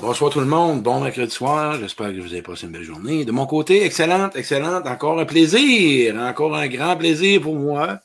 [0.00, 3.26] Bonsoir tout le monde, bon mercredi soir, j'espère que vous avez passé une belle journée.
[3.26, 8.00] De mon côté, excellente, excellente, encore un plaisir, encore un grand plaisir pour moi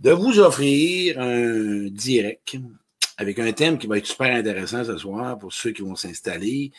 [0.00, 2.56] de vous offrir un direct
[3.18, 6.72] avec un thème qui va être super intéressant ce soir pour ceux qui vont s'installer.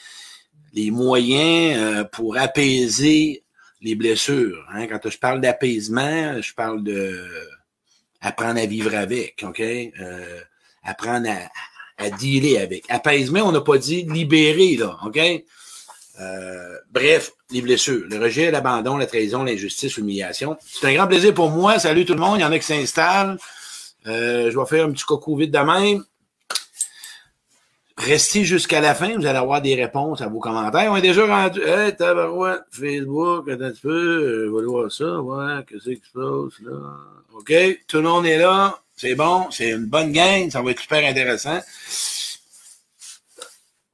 [0.74, 3.44] Les moyens euh, pour apaiser
[3.82, 4.66] les blessures.
[4.74, 4.88] Hein.
[4.88, 7.24] Quand je parle d'apaisement, je parle de
[8.22, 9.60] apprendre à vivre avec, OK?
[9.60, 10.42] Euh,
[10.84, 11.48] apprendre à,
[11.98, 12.84] à dealer avec.
[12.90, 15.20] Apaisement, on n'a pas dit libérer, là, OK?
[16.22, 20.58] Euh, bref, les blessures, le rejet, l'abandon, la trahison, l'injustice, l'humiliation.
[20.66, 21.80] C'est un grand plaisir pour moi.
[21.80, 22.40] Salut tout le monde.
[22.40, 23.38] Il y en a qui s'installent.
[24.08, 26.04] Euh, je vais faire un petit coco vite de même.
[27.98, 30.92] Restez jusqu'à la fin, vous allez avoir des réponses à vos commentaires.
[30.92, 31.62] On est déjà rendu.
[31.62, 36.60] Hey, tabarouette, Facebook, un petit peu, euh, va voir ça, ouais, qu'est-ce qui se passe
[36.62, 36.78] là?
[37.34, 37.54] OK,
[37.88, 38.78] tout le monde est là.
[38.96, 41.60] C'est bon, c'est une bonne gang, ça va être super intéressant.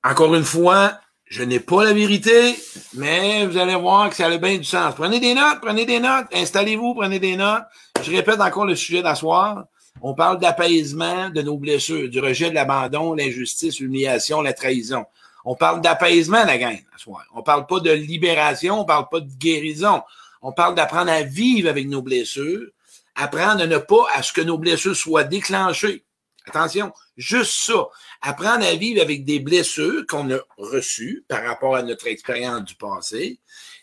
[0.04, 2.56] Encore une fois, je n'ai pas la vérité,
[2.94, 4.94] mais vous allez voir que ça a bien du sens.
[4.96, 7.64] Prenez des notes, prenez des notes, installez-vous, prenez des notes.
[8.04, 9.66] Je répète encore le sujet d'asseoir.
[10.02, 15.06] On parle d'apaisement de nos blessures, du rejet de l'abandon, l'injustice, l'humiliation, la trahison.
[15.46, 17.26] On parle d'apaisement, la gang, soir.
[17.34, 20.02] On parle pas de libération, on parle pas de guérison.
[20.42, 22.68] On parle d'apprendre à vivre avec nos blessures,
[23.16, 26.04] apprendre à ne pas à ce que nos blessures soient déclenchées.
[26.48, 27.88] Attention, juste ça.
[28.22, 32.76] Apprendre à vivre avec des blessures qu'on a reçues par rapport à notre expérience du
[32.76, 33.40] passé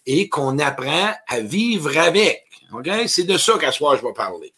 [0.06, 2.44] et qu'on apprend à vivre avec.
[2.72, 2.88] OK?
[3.06, 4.52] C'est de ça qu'à soir je vais parler.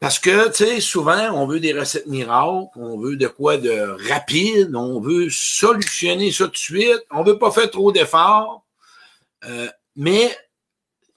[0.00, 3.96] Parce que, tu sais, souvent, on veut des recettes miracles, on veut de quoi de
[4.10, 8.64] rapide, on veut solutionner ça tout de suite, on veut pas faire trop d'efforts.
[9.46, 10.36] Euh, mais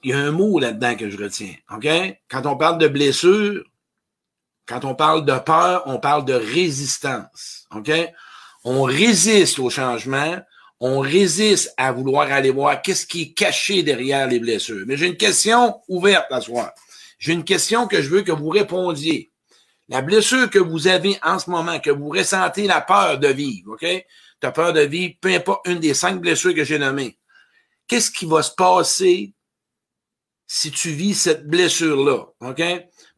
[0.02, 1.54] il y a un mot là-dedans que je retiens.
[1.74, 1.88] OK?
[2.28, 3.64] Quand on parle de blessure,
[4.66, 7.66] quand on parle de peur, on parle de résistance.
[7.74, 7.90] OK?
[8.64, 10.38] On résiste au changement,
[10.80, 14.84] on résiste à vouloir aller voir qu'est-ce qui est caché derrière les blessures.
[14.86, 16.72] Mais j'ai une question ouverte à soir.
[17.18, 19.32] J'ai une question que je veux que vous répondiez.
[19.88, 23.72] La blessure que vous avez en ce moment, que vous ressentez la peur de vivre,
[23.72, 23.86] OK?
[24.40, 27.18] Tu peur de vivre, peu importe une des cinq blessures que j'ai nommées.
[27.88, 29.32] Qu'est-ce qui va se passer
[30.48, 32.62] si tu vis cette blessure-là, OK?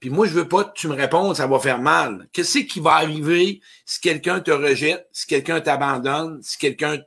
[0.01, 2.29] Puis moi, je veux pas que tu me répondes, ça va faire mal.
[2.33, 6.99] Qu'est-ce qui va arriver si quelqu'un te rejette, si quelqu'un t'abandonne, si quelqu'un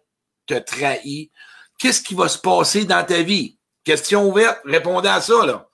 [0.47, 1.31] te trahit?
[1.77, 3.59] Qu'est-ce qui va se passer dans ta vie?
[3.83, 5.69] Question ouverte, répondez à ça, là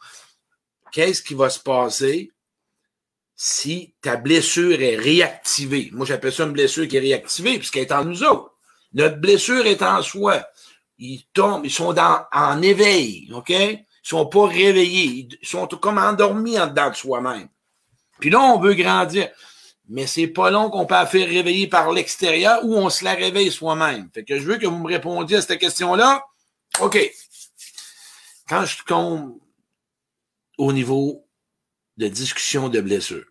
[0.92, 2.32] qu'est-ce qui va se passer
[3.36, 5.90] si ta blessure est réactivée?
[5.94, 8.54] Moi, j'appelle ça une blessure qui est réactivée puisqu'elle est en nous autres.
[8.94, 10.46] Notre blessure est en soi.
[10.98, 13.54] Ils tombent, ils sont dans, en éveil, OK?
[14.10, 15.30] Sont pas réveillés.
[15.40, 17.48] Ils sont comme endormis en dedans de soi-même.
[18.20, 19.30] Puis là, on veut grandir.
[19.88, 23.14] Mais c'est pas long qu'on peut la faire réveiller par l'extérieur ou on se la
[23.14, 24.10] réveille soi-même.
[24.12, 26.26] Fait que je veux que vous me répondiez à cette question-là.
[26.80, 26.98] OK.
[28.48, 29.38] Quand je tombe
[30.58, 31.28] au niveau
[31.98, 33.26] de discussion de blessure.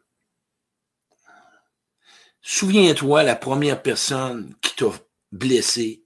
[2.41, 4.93] Souviens-toi la première personne qui t'a
[5.33, 6.05] blessé,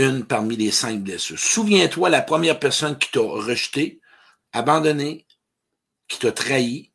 [0.00, 1.38] une parmi les cinq blessures.
[1.38, 4.00] Souviens-toi la première personne qui t'a rejeté,
[4.52, 5.26] abandonné,
[6.08, 6.90] qui t'a trahi,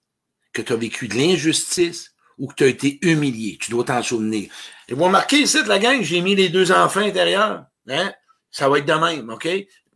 [0.54, 3.58] que tu as vécu de l'injustice ou que tu as été humilié.
[3.60, 4.52] Tu dois t'en souvenir.
[4.88, 7.66] Et vous remarquez ici, la gang, j'ai mis les deux enfants intérieurs.
[7.90, 8.14] Hein?
[8.52, 9.48] Ça va être de même, OK?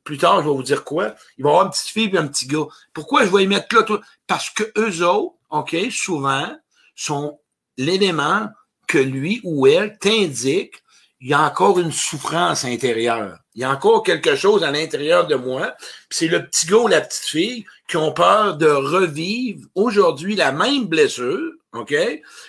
[0.09, 1.13] plus tard, je vais vous dire quoi.
[1.37, 2.65] Il va y avoir une petite fille et un petit gars.
[2.93, 4.01] Pourquoi je vais y mettre là?
[4.25, 6.51] Parce que eux autres, OK, souvent,
[6.95, 7.39] sont
[7.77, 8.47] l'élément
[8.87, 10.81] que lui ou elle t'indique
[11.21, 13.39] il y a encore une souffrance intérieure.
[13.53, 15.75] Il y a encore quelque chose à l'intérieur de moi.
[16.09, 20.53] C'est le petit gars ou la petite fille qui ont peur de revivre aujourd'hui la
[20.53, 21.93] même blessure, OK?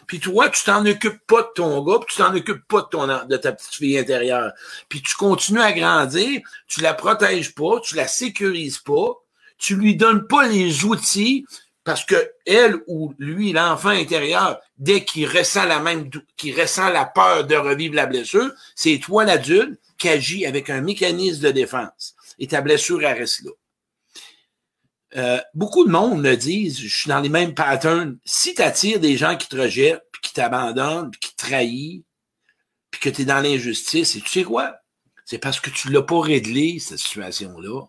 [0.07, 3.27] Puis toi, tu t'en occupes pas de ton gars, puis tu t'en occupes pas de,
[3.27, 4.53] de ta petite fille intérieure.
[4.89, 9.15] Puis tu continues à grandir, tu la protèges pas, tu la sécurises pas,
[9.59, 11.45] tu lui donnes pas les outils
[11.85, 17.07] parce que elle ou lui, l'enfant intérieur, dès qu'il ressent la même, qu'il ressent la
[17.07, 22.15] peur de revivre la blessure, c'est toi l'adulte qui agit avec un mécanisme de défense.
[22.39, 23.51] Et ta blessure, elle reste là.
[25.17, 28.19] Euh, beaucoup de monde le disent, je suis dans les mêmes patterns.
[28.25, 32.03] Si tu attires des gens qui te rejettent, puis qui t'abandonnent, puis qui trahissent,
[32.91, 34.77] puis que tu es dans l'injustice, et tu sais quoi?
[35.25, 37.83] C'est parce que tu l'as pas réglé, cette situation-là.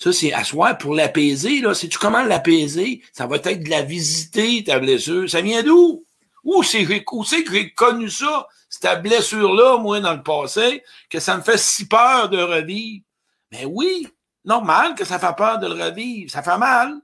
[0.00, 1.60] Ça, c'est asseoir pour l'apaiser.
[1.60, 5.28] Là, tu comment l'apaiser, ça va être de la visiter, ta blessure.
[5.28, 6.04] Ça vient d'où?
[6.42, 11.42] Où c'est, que j'ai connu ça, cette blessure-là, moi, dans le passé, que ça me
[11.42, 13.04] fait si peur de revivre?
[13.52, 14.08] Mais oui,
[14.42, 16.30] normal que ça fait peur de le revivre.
[16.30, 16.98] Ça fait mal.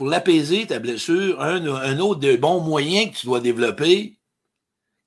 [0.00, 4.18] pour l'apaiser, ta blessure, un, un autre de bons moyens que tu dois développer,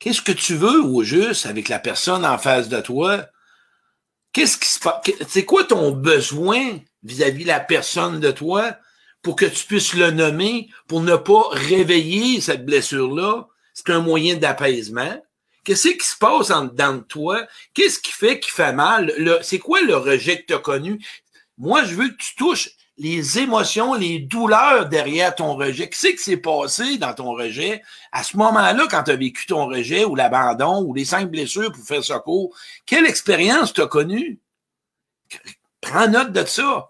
[0.04, 3.26] qu'est-ce que tu veux au juste avec la personne en face de toi?
[4.34, 5.02] Qu'est-ce qui se passe?
[5.30, 8.76] C'est quoi ton besoin vis-à-vis de la personne de toi
[9.22, 13.48] pour que tu puisses le nommer, pour ne pas réveiller cette blessure-là?
[13.74, 15.24] C'est un moyen d'apaisement.
[15.64, 17.48] Qu'est-ce qui se passe en dedans de toi?
[17.74, 19.14] Qu'est-ce qui fait qu'il fait mal?
[19.42, 21.02] C'est quoi le rejet que tu as connu?
[21.58, 25.90] Moi, je veux que tu touches les émotions, les douleurs derrière ton rejet.
[25.90, 27.82] Qu'est-ce qui s'est passé dans ton rejet?
[28.12, 31.72] À ce moment-là quand tu as vécu ton rejet ou l'abandon ou les cinq blessures
[31.72, 32.56] pour faire secours?
[32.86, 34.40] Quelle expérience tu as connue?
[35.82, 36.90] Prends note de ça.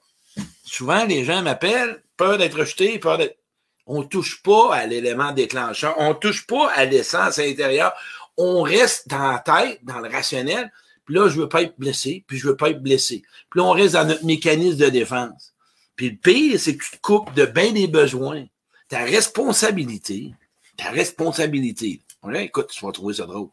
[0.66, 3.38] Souvent, les gens m'appellent, peur d'être rejeté, peur d'être...
[3.86, 7.94] On touche pas à l'élément déclencheur, on touche pas à l'essence intérieure.
[8.38, 10.72] On reste dans la tête, dans le rationnel,
[11.06, 13.24] puis là, je veux pas être blessé, puis je veux pas être blessé.
[13.50, 15.53] Puis là, on reste dans notre mécanisme de défense.
[15.96, 18.46] Puis le pire, c'est que tu te coupes de bien des besoins.
[18.90, 20.34] Ta responsabilité,
[20.78, 22.02] ta responsabilité,
[22.36, 23.50] écoute, tu vas trouver ça drôle,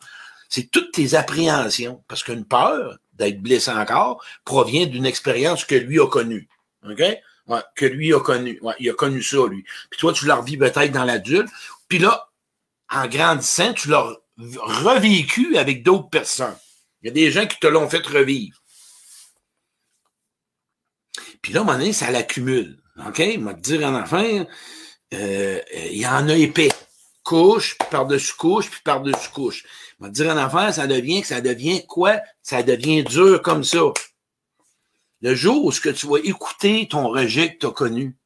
[0.48, 2.02] c'est toutes tes appréhensions.
[2.08, 6.48] Parce qu'une peur d'être blessé encore provient d'une expérience que lui a connue.
[6.88, 7.02] OK?
[7.46, 8.58] Ouais, que lui a connu.
[8.62, 9.64] Ouais, il a connu ça, lui.
[9.90, 11.50] Puis toi, tu l'as revis peut-être dans l'adulte.
[11.88, 12.28] Puis là,
[12.90, 16.56] en grandissant, tu l'as revécu avec d'autres personnes.
[17.02, 18.59] Il y a des gens qui te l'ont fait revivre.
[21.42, 22.78] Puis là, à un moment donné, ça l'accumule.
[23.06, 23.18] OK?
[23.18, 24.44] Il te dire en enfin,
[25.14, 26.70] euh, il y en a épais.
[27.22, 29.64] Couche, puis par-dessus couche, puis par-dessus couche.
[30.00, 32.20] Il te dire en affaire, ça devient que ça devient quoi?
[32.42, 33.92] Ça devient dur comme ça.
[35.20, 38.16] Le jour où ce que tu vas écouter ton rejet que tu as connu,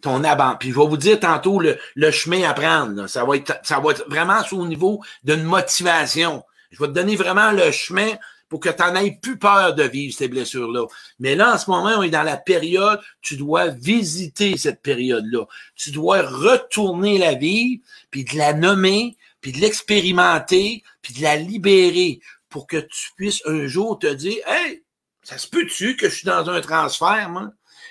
[0.00, 0.56] ton abandon.
[0.58, 3.06] Puis je vais vous dire tantôt le, le chemin à prendre.
[3.08, 6.44] Ça, va être, ça va être vraiment au niveau d'une motivation.
[6.70, 8.12] Je vais te donner vraiment le chemin
[8.52, 10.84] pour que tu n'en aies plus peur de vivre ces blessures-là.
[11.18, 15.46] Mais là, en ce moment, on est dans la période, tu dois visiter cette période-là.
[15.74, 21.36] Tu dois retourner la vie, puis de la nommer, puis de l'expérimenter, puis de la
[21.36, 22.20] libérer
[22.50, 24.82] pour que tu puisses un jour te dire, hey,
[25.22, 27.30] ça se peut-tu que je suis dans un transfert?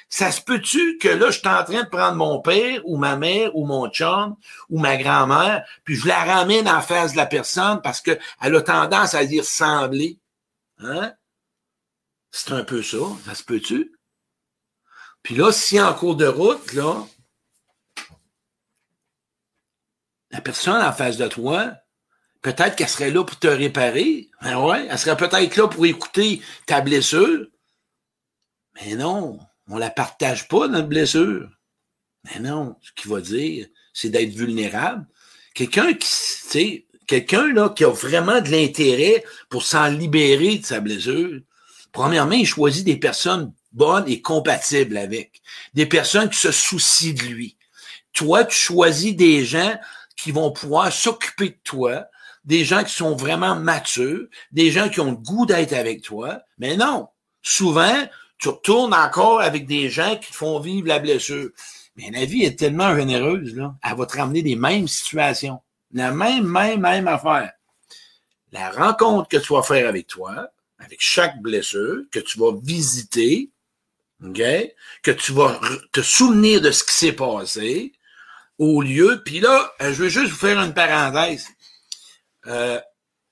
[0.10, 3.16] Ça se peut-tu que là, je suis en train de prendre mon père ou ma
[3.16, 4.36] mère ou mon chum
[4.70, 8.62] ou ma grand-mère, puis je la ramène en face de la personne parce qu'elle a
[8.62, 10.20] tendance à dire ressembler?
[10.82, 11.14] Hein?
[12.32, 13.96] C'est un peu ça, ça se peut-tu?
[15.24, 17.06] Puis là, si en cours de route, là,
[20.32, 21.74] la personne en face de toi,
[22.42, 24.30] peut-être qu'elle serait là pour te réparer.
[24.42, 27.48] Ben ouais, elle serait peut-être là pour écouter ta blessure.
[28.76, 31.50] Mais non, on la partage pas, notre blessure.
[32.24, 35.06] Mais non, ce qu'il va dire, c'est d'être vulnérable.
[35.54, 40.66] Quelqu'un qui, tu sais, quelqu'un là qui a vraiment de l'intérêt pour s'en libérer de
[40.66, 41.40] sa blessure,
[41.92, 45.42] premièrement, il choisit des personnes bonnes et compatibles avec,
[45.74, 47.58] des personnes qui se soucient de lui.
[48.14, 49.78] Toi, tu choisis des gens
[50.18, 52.06] qui vont pouvoir s'occuper de toi,
[52.44, 56.42] des gens qui sont vraiment matures, des gens qui ont le goût d'être avec toi.
[56.58, 57.08] Mais non,
[57.42, 58.08] souvent,
[58.38, 61.50] tu retournes encore avec des gens qui te font vivre la blessure.
[61.96, 65.60] Mais la vie est tellement généreuse, là, elle va te ramener des mêmes situations.
[65.94, 67.52] La même, même, même affaire.
[68.52, 70.50] La rencontre que tu vas faire avec toi,
[70.80, 73.50] avec chaque blessure, que tu vas visiter,
[74.24, 74.42] OK?
[75.04, 75.60] Que tu vas
[75.92, 77.94] te souvenir de ce qui s'est passé
[78.60, 79.22] au lieu.
[79.26, 81.48] Puis là, euh, je vais juste vous faire une parenthèse.
[82.48, 82.80] Euh,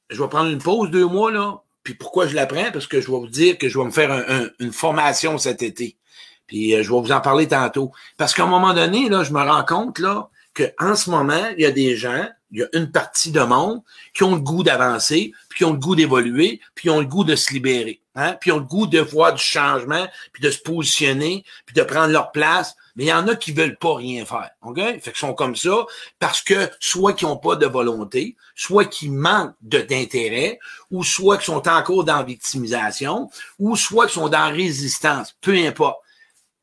[0.09, 1.61] je vais prendre une pause deux mois, là.
[1.83, 2.71] Puis pourquoi je la prends?
[2.71, 5.97] Parce que je vais vous dire que je vais me faire une formation cet été.
[6.45, 7.91] Puis euh, je vais vous en parler tantôt.
[8.17, 11.63] Parce qu'à un moment donné, là, je me rends compte là, qu'en ce moment, il
[11.63, 13.81] y a des gens il y a une partie de monde
[14.13, 17.05] qui ont le goût d'avancer, puis qui ont le goût d'évoluer, puis qui ont le
[17.05, 18.35] goût de se libérer, hein?
[18.39, 21.83] puis qui ont le goût de voir du changement, puis de se positionner, puis de
[21.83, 22.75] prendre leur place.
[22.95, 24.77] Mais il y en a qui veulent pas rien faire, ok?
[24.77, 25.85] Fait qu'ils sont comme ça
[26.17, 30.59] parce que soit qu'ils ont pas de volonté, soit qu'ils manquent d'intérêt,
[30.91, 35.99] ou soit qu'ils sont encore dans victimisation, ou soit qu'ils sont dans résistance, peu importe.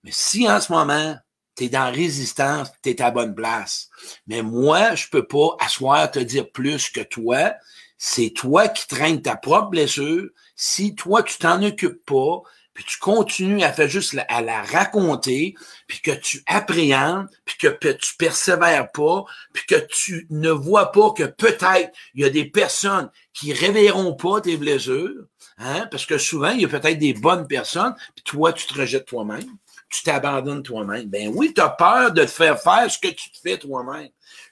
[0.02, 1.16] Mais si en ce moment
[1.56, 3.88] tu es dans résistance, tu es à bonne place.
[4.26, 7.54] Mais moi, je peux pas asseoir te dire plus que toi.
[7.98, 10.28] C'est toi qui traînes ta propre blessure.
[10.54, 12.42] Si toi, tu t'en occupes pas,
[12.76, 15.54] puis tu continues à faire juste à la raconter,
[15.86, 21.10] puis que tu appréhendes, puis que tu persévères pas, puis que tu ne vois pas
[21.12, 25.24] que peut-être il y a des personnes qui réveilleront pas tes blessures,
[25.56, 28.78] hein, parce que souvent, il y a peut-être des bonnes personnes, puis toi, tu te
[28.78, 29.56] rejettes toi-même
[29.88, 31.06] tu t'abandonnes toi-même.
[31.06, 34.08] Ben oui, tu as peur de te faire faire ce que tu te fais toi-même.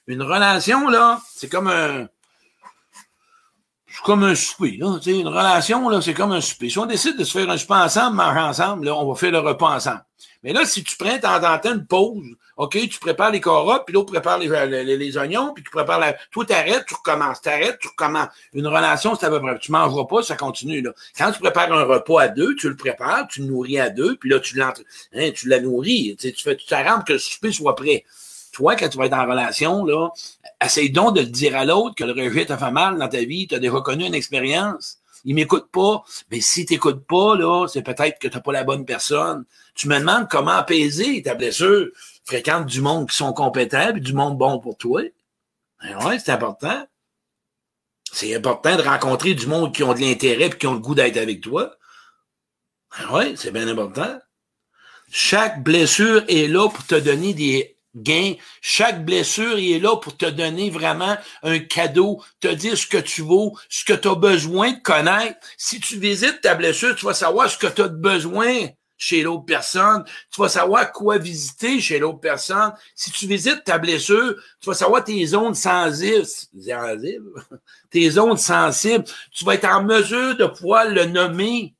[0.07, 2.07] Une relation, là, c'est comme un.
[3.95, 4.77] C'est comme un souper.
[4.77, 6.69] Là, une relation, là, c'est comme un souper.
[6.69, 9.31] Si on décide de se faire un souper ensemble, manger ensemble, là, on va faire
[9.31, 10.03] le repas ensemble.
[10.43, 13.83] Mais là, si tu prends temps en temps une pause, OK, tu prépares les carottes,
[13.85, 16.13] puis l'autre prépare les, les, les, oignons, puis tu prépares la...
[16.31, 18.27] Toi, t'arrêtes, tu recommences, t'arrêtes, tu recommences.
[18.53, 19.57] Une relation, c'est à peu près...
[19.59, 20.91] Tu mangeras pas, ça continue, là.
[21.17, 24.17] Quand tu prépares un repas à deux, tu le prépares, tu le nourris à deux,
[24.17, 24.81] puis là, tu l'entres...
[25.13, 26.17] Hein, tu la nourris.
[26.19, 26.55] Tu fais...
[26.55, 28.05] Tu t'arranges que le souper soit prêt.
[28.55, 30.09] Toi, quand tu vas être en relation, là,
[30.63, 33.23] essaye donc de le dire à l'autre que le rejet t'a fait mal dans ta
[33.23, 36.03] vie, tu as déjà connu une expérience il m'écoute pas.
[36.31, 39.43] Mais si t'écoutes pas, là, c'est peut-être que t'as pas la bonne personne.
[39.73, 41.87] Tu me demandes comment apaiser ta blessure.
[42.23, 45.01] Fréquente du monde qui sont compétents, puis du monde bon pour toi.
[45.81, 46.87] Ben ouais, c'est important.
[48.11, 50.95] C'est important de rencontrer du monde qui ont de l'intérêt et qui ont le goût
[50.95, 51.75] d'être avec toi.
[52.97, 54.19] Ben ouais, c'est bien important.
[55.11, 58.33] Chaque blessure est là pour te donner des gain.
[58.61, 62.97] Chaque blessure, il est là pour te donner vraiment un cadeau, te dire ce que
[62.97, 65.39] tu vaux, ce que tu as besoin de connaître.
[65.57, 69.45] Si tu visites ta blessure, tu vas savoir ce que tu as besoin chez l'autre
[69.45, 70.03] personne.
[70.31, 72.73] Tu vas savoir quoi visiter chez l'autre personne.
[72.95, 76.25] Si tu visites ta blessure, tu vas savoir tes zones sensibles,
[77.89, 79.05] tes zones sensibles.
[79.31, 81.75] Tu vas être en mesure de pouvoir le nommer.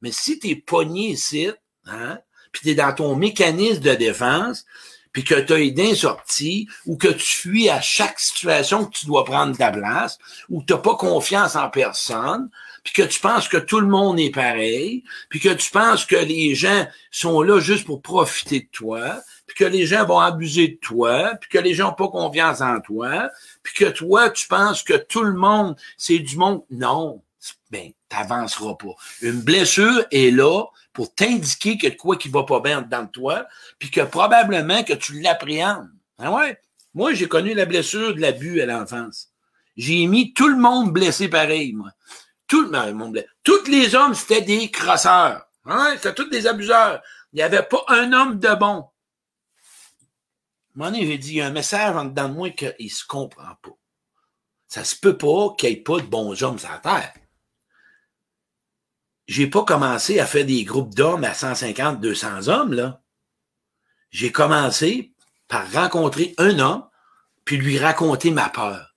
[0.00, 1.50] Mais si tu es pogné ici,
[1.86, 2.18] hein,
[2.52, 4.64] puis tu es dans ton mécanisme de défense,
[5.18, 9.06] puis que tu as une sortie ou que tu fuis à chaque situation que tu
[9.06, 10.16] dois prendre ta place,
[10.48, 12.48] ou que tu n'as pas confiance en personne,
[12.84, 16.14] puis que tu penses que tout le monde est pareil, puis que tu penses que
[16.14, 20.68] les gens sont là juste pour profiter de toi, puis que les gens vont abuser
[20.68, 23.28] de toi, puis que les gens n'ont pas confiance en toi,
[23.64, 26.62] puis que toi, tu penses que tout le monde, c'est du monde.
[26.70, 27.20] Non,
[27.70, 28.94] ben, t'avanceras pas.
[29.22, 33.46] Une blessure est là pour t'indiquer que quoi qui va pas bien dans toi,
[33.78, 35.90] puis que probablement que tu l'appréhendes.
[36.18, 36.58] Ah ouais?
[36.94, 39.28] Moi, j'ai connu la blessure de l'abus à l'enfance.
[39.76, 41.90] J'ai mis tout le monde blessé pareil, moi.
[42.46, 43.24] Tout le monde.
[43.44, 45.46] Tous les hommes, c'était des crosseurs.
[45.66, 45.92] Hein?
[45.96, 47.02] C'était tous des abuseurs.
[47.32, 48.86] Il n'y avait pas un homme de bon.
[50.74, 53.54] Moi, j'ai dit, il y a un message en dedans de moi qu'il se comprend
[53.62, 53.76] pas.
[54.66, 57.12] Ça se peut pas qu'il n'y ait pas de bons hommes sur la terre
[59.28, 63.02] j'ai pas commencé à faire des groupes d'hommes à 150, 200 hommes, là.
[64.10, 65.12] J'ai commencé
[65.48, 66.84] par rencontrer un homme,
[67.44, 68.94] puis lui raconter ma peur.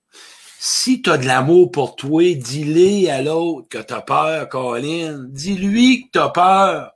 [0.58, 5.26] Si tu as de l'amour pour toi, dis-le à l'autre que tu as peur, Colin.
[5.28, 6.92] Dis-lui que tu peur.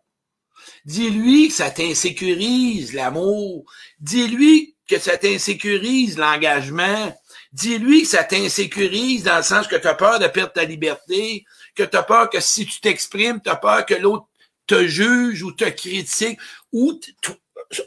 [0.86, 3.64] Dis-lui que ça t'insécurise l'amour.
[3.98, 7.14] Dis-lui que ça t'insécurise l'engagement.
[7.52, 11.44] Dis-lui que ça t'insécurise dans le sens que tu peur de perdre ta liberté
[11.76, 14.26] que tu as peur que si tu t'exprimes, tu as peur que l'autre
[14.66, 16.38] te juge ou te critique,
[16.72, 16.98] ou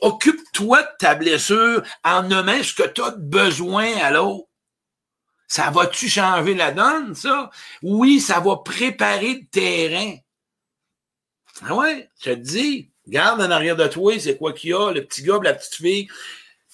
[0.02, 4.48] occupe-toi de ta blessure en nommant ce que tu as besoin à l'autre.
[5.48, 7.50] Ça va-tu changer la donne, ça?
[7.82, 10.16] Oui, ça va préparer le terrain.
[11.64, 14.92] Ah ouais, je te dis, garde en arrière de toi, c'est quoi qu'il y a,
[14.92, 16.08] le petit gars, la petite fille.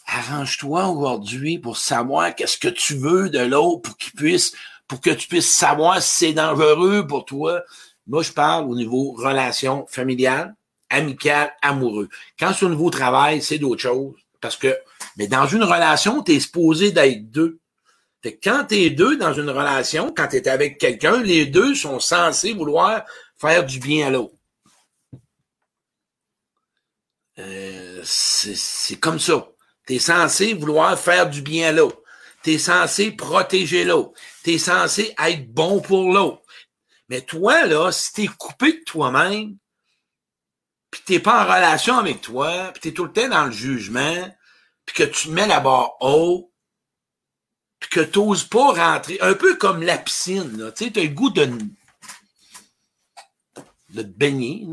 [0.07, 4.53] Arrange-toi aujourd'hui pour savoir qu'est-ce que tu veux de l'autre pour qu'il puisse
[4.87, 7.61] pour que tu puisses savoir si c'est dangereux pour toi.
[8.07, 10.55] Moi, je parle au niveau relation familiale,
[10.89, 12.09] amicale, amoureux.
[12.39, 14.15] Quand c'est au niveau travail, c'est d'autres choses.
[14.41, 14.77] Parce que,
[15.17, 17.59] mais dans une relation, tu es supposé d'être deux.
[18.21, 21.45] Fait que quand tu es deux dans une relation, quand tu es avec quelqu'un, les
[21.45, 23.05] deux sont censés vouloir
[23.37, 24.33] faire du bien à l'autre.
[27.39, 29.49] Euh, c'est comme ça.
[29.87, 32.01] Tu es censé vouloir faire du bien à l'autre.
[32.45, 34.13] Tu es censé protéger l'autre
[34.45, 36.43] tu es censé être bon pour l'autre.
[37.09, 39.57] Mais toi, là, si tu coupé de toi-même,
[40.91, 43.51] puis tu pas en relation avec toi, puis tu es tout le temps dans le
[43.51, 44.31] jugement,
[44.85, 46.53] puis que tu mets la barre haut,
[47.79, 51.03] puis que tu n'oses pas rentrer, un peu comme la piscine, là, tu sais, as
[51.03, 51.45] le goût de,
[53.89, 54.67] de te baigner.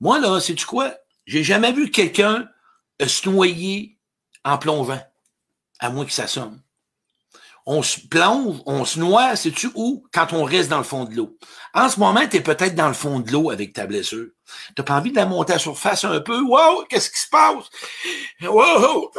[0.00, 0.94] Moi, là, sais-tu quoi?
[1.24, 2.46] J'ai jamais vu quelqu'un
[3.00, 3.98] se noyer
[4.44, 5.02] en plongeant,
[5.80, 6.62] à moins que ça sonne
[7.66, 10.04] on se plonge, on se noie, sais-tu où?
[10.12, 11.36] Quand on reste dans le fond de l'eau.
[11.74, 14.28] En ce moment, tu es peut-être dans le fond de l'eau avec ta blessure.
[14.76, 16.40] Tu pas envie de la monter à surface un peu?
[16.40, 17.70] Wow, qu'est-ce qui se passe?
[18.42, 19.12] Wow!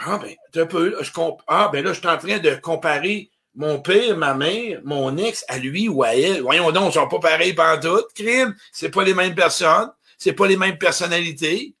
[0.00, 1.10] Ah ben, un peu, je
[1.48, 5.44] ah ben là, je suis en train de comparer mon père, ma mère, mon ex
[5.48, 6.42] à lui ou à elle.
[6.42, 8.04] Voyons donc, ils sont pas pareils tout.
[8.14, 11.74] Crime, c'est pas les mêmes personnes, c'est pas les mêmes personnalités.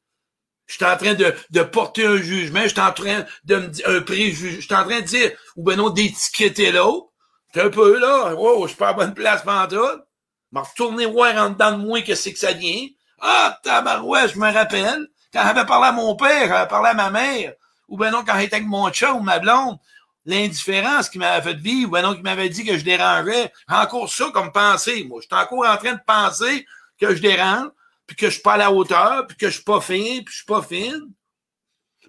[0.68, 3.66] Je suis en train de, de porter un jugement, je suis en train de me
[3.68, 7.08] dire un préjugé, je suis en train de dire, ou ben non, d'étiqueter l'autre.
[7.52, 10.02] T'es un peu là, wow, je suis pas à bonne place tout.
[10.52, 12.86] M'a retourné voir en dedans de moi que c'est que ça vient.
[13.20, 15.08] Ah, tabarouette, je me rappelle.
[15.32, 17.54] Quand j'avais parlé à mon père, j'avais parlé à ma mère,
[17.88, 19.78] ou ben non, quand j'étais avec mon chat ou ma blonde,
[20.26, 23.50] l'indifférence qui m'avait fait vivre, ben non, qui m'avait dit que je dérangeais.
[23.68, 25.04] Encore ça comme pensée.
[25.04, 26.66] Moi, je suis encore en train de penser
[27.00, 27.68] que je dérange,
[28.08, 30.24] puis que je suis pas à la hauteur, puis que je suis pas fin, puis
[30.28, 31.12] je suis pas fine.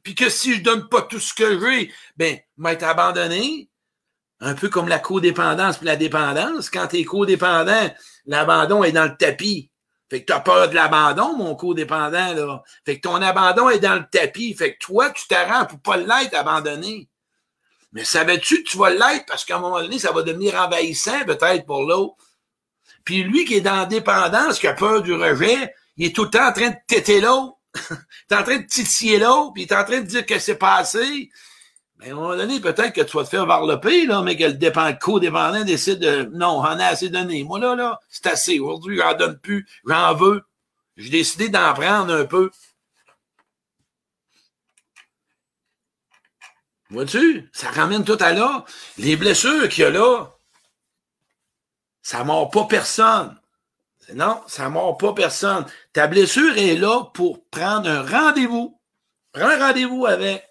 [0.02, 3.70] Puis que si je donne pas tout ce que j'ai, ben, m'être abandonné.
[4.40, 6.70] Un peu comme la codépendance puis la dépendance.
[6.70, 7.94] Quand t'es codépendant,
[8.26, 9.70] l'abandon est dans le tapis.
[10.10, 12.64] Fait que t'as peur de l'abandon, mon codépendant, là.
[12.86, 14.54] Fait que ton abandon est dans le tapis.
[14.54, 17.10] Fait que toi, tu t'arranges pour pas l'être abandonné.
[17.92, 19.26] Mais savais-tu que tu vas l'être?
[19.28, 22.16] Parce qu'à un moment donné, ça va devenir envahissant peut-être pour l'autre.
[23.04, 26.24] Puis lui qui est dans la dépendance, qui a peur du rejet, il est tout
[26.24, 27.58] le temps en train de téter l'autre.
[27.76, 27.96] il
[28.32, 30.56] est en train de titiller l'autre, puis il est en train de dire que c'est
[30.56, 31.30] passé.
[31.98, 34.46] Mais à un moment donné, peut-être que tu vas te faire varloper, là, mais que
[34.46, 37.44] le dépend, co-dépendant décide de, non, j'en ai assez donné.
[37.44, 38.60] Moi, là, là, c'est assez.
[38.60, 39.68] Aujourd'hui, j'en donne plus.
[39.86, 40.44] J'en veux.
[40.96, 42.50] J'ai décidé d'en prendre un peu.
[46.90, 47.50] Vois-tu?
[47.52, 48.64] Ça ramène tout à là.
[48.98, 50.32] Les blessures qu'il y a là,
[52.02, 53.40] ça mord pas personne.
[54.14, 55.66] Non, ça mord pas personne.
[56.00, 58.80] Ta blessure est là pour prendre un rendez-vous.
[59.34, 60.48] Prends un rendez-vous avec.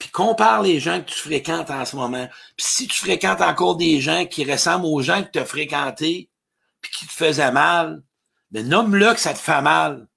[0.00, 2.28] Puis compare les gens que tu fréquentes en ce moment.
[2.56, 6.28] Puis si tu fréquentes encore des gens qui ressemblent aux gens que tu as fréquentés,
[6.80, 8.02] puis qui te faisaient mal,
[8.50, 10.08] ben nomme-le que ça te fait mal.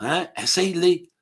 [0.00, 0.26] Hein?
[0.36, 1.12] Essaye-les.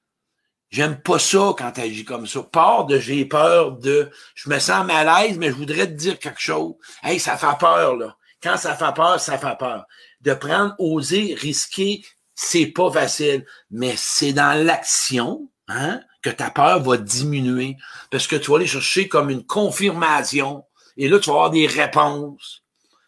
[0.71, 2.43] J'aime pas ça quand tu agis comme ça.
[2.43, 5.93] Peur de j'ai peur de je me sens mal à l'aise, mais je voudrais te
[5.93, 6.73] dire quelque chose.
[7.03, 8.17] Hey, ça fait peur, là.
[8.43, 9.85] Quand ça fait peur, ça fait peur
[10.25, 12.03] de prendre, oser, risquer,
[12.35, 13.47] c'est pas facile.
[13.71, 17.77] Mais c'est dans l'action, hein, que ta peur va diminuer.
[18.11, 20.65] Parce que tu vas aller chercher comme une confirmation.
[20.97, 22.63] Et là, tu vas avoir des réponses.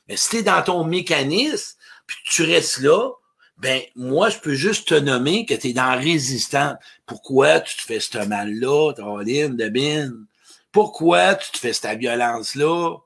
[0.09, 3.11] Mais si tu es dans ton mécanisme, puis tu restes là,
[3.59, 6.77] ben moi, je peux juste te nommer que tu es dans résistant.
[7.07, 9.73] Pourquoi tu te fais ce mal-là, Caroline, de
[10.73, 12.97] Pourquoi tu te fais cette violence-là?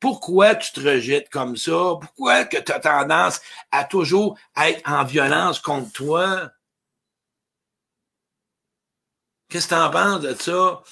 [0.00, 1.98] Pourquoi tu te rejettes comme ça?
[2.00, 3.40] Pourquoi que tu as tendance
[3.70, 6.50] à toujours être en violence contre toi?
[9.48, 10.82] Qu'est-ce que tu en penses de ça?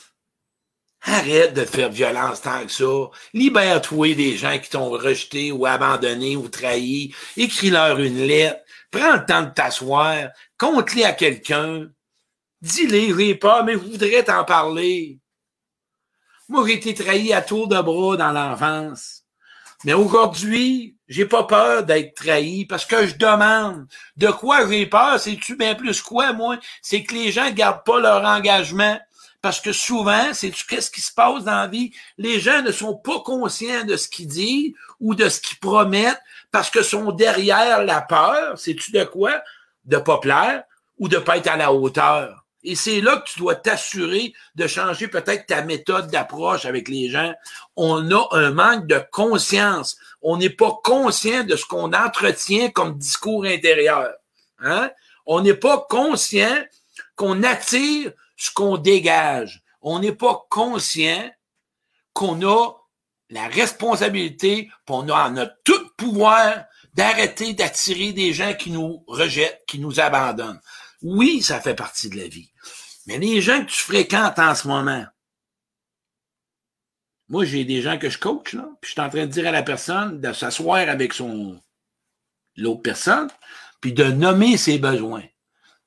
[1.03, 2.85] Arrête de faire violence tant que ça.
[3.33, 7.15] Libère-toi des gens qui t'ont rejeté ou abandonné ou trahi.
[7.37, 8.61] Écris-leur une lettre.
[8.91, 10.31] Prends le temps de t'asseoir.
[10.59, 11.89] Compte-les à quelqu'un.
[12.61, 15.21] Dis-les, j'ai pas, mais je voudrais t'en parler.
[16.49, 19.23] Moi, j'ai été trahi à tour de bras dans l'enfance.
[19.85, 23.87] Mais aujourd'hui, j'ai pas peur d'être trahi parce que je demande.
[24.17, 25.21] De quoi j'ai peur?
[25.21, 26.57] C'est-tu bien plus quoi, moi?
[26.81, 28.99] C'est que les gens gardent pas leur engagement.
[29.41, 31.93] Parce que souvent, c'est qu'est-ce qui se passe dans la vie?
[32.17, 36.21] Les gens ne sont pas conscients de ce qu'ils disent ou de ce qu'ils promettent
[36.51, 38.59] parce que sont derrière la peur.
[38.59, 39.41] C'est-tu de quoi?
[39.85, 40.65] De pas plaire
[40.99, 42.47] ou de pas être à la hauteur.
[42.69, 47.09] Et c'est là que tu dois t'assurer de changer peut-être ta méthode d'approche avec les
[47.09, 47.33] gens.
[47.77, 49.97] On a un manque de conscience.
[50.21, 54.11] On n'est pas conscient de ce qu'on entretient comme discours intérieur.
[54.59, 54.91] Hein?
[55.25, 56.63] On n'est pas conscient
[57.17, 59.63] qu'on attire ce qu'on dégage.
[59.81, 61.31] On n'est pas conscient
[62.13, 62.75] qu'on a
[63.31, 69.79] la responsabilité, on a notre tout pouvoir d'arrêter d'attirer des gens qui nous rejettent, qui
[69.79, 70.61] nous abandonnent.
[71.03, 72.51] Oui, ça fait partie de la vie.
[73.07, 75.07] Mais les gens que tu fréquentes en ce moment,
[77.29, 79.47] moi, j'ai des gens que je coach, là, puis je suis en train de dire
[79.47, 81.61] à la personne de s'asseoir avec son
[82.57, 83.29] l'autre personne,
[83.81, 85.25] puis de nommer ses besoins.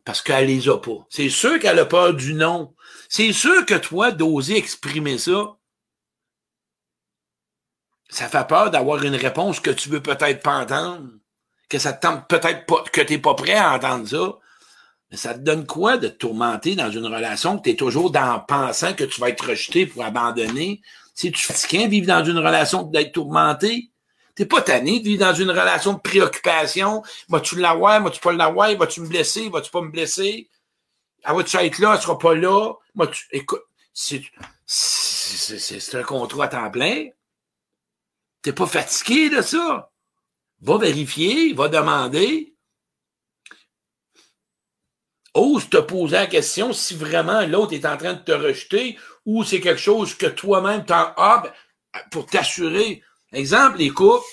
[0.06, 1.06] Parce qu'elle les a pas.
[1.10, 2.74] C'est sûr qu'elle a peur du non.
[3.10, 5.58] C'est sûr que toi, d'oser exprimer ça,
[8.10, 11.10] ça fait peur d'avoir une réponse que tu veux peut-être pas entendre,
[11.70, 14.40] que ça te tente peut-être pas, que tu n'es pas prêt à entendre ça.
[15.14, 18.40] Ça te donne quoi de te tourmenter dans une relation que tu es toujours dans
[18.40, 20.82] pensant que tu vas être rejeté pour abandonner?
[21.14, 23.92] Si tu fatigué de vivre dans une relation d'être tourmenté,
[24.36, 27.04] t'es pas tanné de vivre dans une relation de préoccupation.
[27.28, 28.02] Vas-tu l'avoir?
[28.02, 28.74] Vas-tu pas l'avoir?
[28.78, 29.50] Vas-tu me blesser?
[29.50, 30.50] Vas-tu pas me blesser?
[31.24, 31.96] Ah, vas-tu être là?
[31.96, 32.74] Elle sera pas là?
[33.12, 34.24] Tu, écoute, c'est,
[34.66, 37.08] c'est un contrat à temps plein.
[38.42, 39.92] T'es pas fatigué de ça?
[40.62, 42.51] Va vérifier, va demander
[45.34, 49.44] ose te poser la question si vraiment l'autre est en train de te rejeter ou
[49.44, 51.54] c'est quelque chose que toi-même t'en as
[52.12, 53.02] pour t'assurer.
[53.34, 54.26] Exemple, les couples,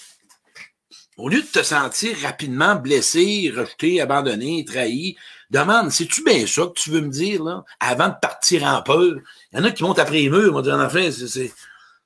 [1.16, 5.16] au lieu de te sentir rapidement blessé, rejeté, abandonné, trahi,
[5.50, 9.16] demande, c'est-tu bien ça que tu veux me dire, là, avant de partir en peur?
[9.52, 11.52] Il y en a qui montent après les murs, vont dire, en enfin, c'est,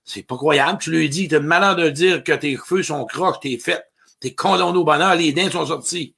[0.04, 0.78] c'est pas croyable.
[0.80, 3.84] Tu lui dis, t'as malheur de dire que tes feux sont croches, t'es fait,
[4.20, 6.14] t'es condamné au bonheur, les dents sont sortis.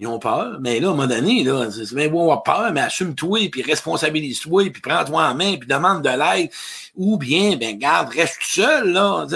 [0.00, 0.58] Ils ont peur.
[0.60, 3.62] Mais là, à un moment donné, là, c'est bien beau avoir peur, mais assume-toi, puis
[3.62, 6.50] responsabilise-toi, puis prends-toi en main, puis demande de l'aide.
[6.94, 9.26] Ou bien, ben, garde, reste seul, là.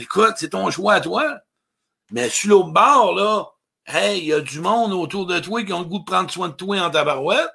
[0.00, 1.38] Écoute, c'est ton choix à toi.
[2.10, 3.46] Mais sur l'autre bord, là,
[3.86, 6.30] hey, il y a du monde autour de toi qui ont le goût de prendre
[6.30, 7.50] soin de toi en tabarouette.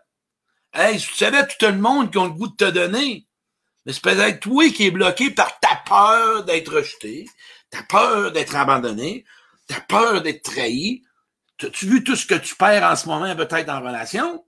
[0.73, 3.27] Hey, tu savais tout le monde qui ont le goût de te donner.
[3.85, 7.27] Mais c'est peut-être toi qui es bloqué par ta peur d'être rejeté,
[7.69, 9.25] ta peur d'être abandonné,
[9.67, 11.03] ta peur d'être trahi,
[11.61, 14.43] As-tu vu tout ce que tu perds en ce moment peut-être en relation?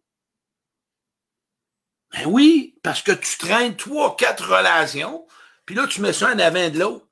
[2.13, 5.26] Ben oui, parce que tu traînes trois, quatre relations,
[5.65, 7.08] puis là, tu mets ça en avant de l'autre.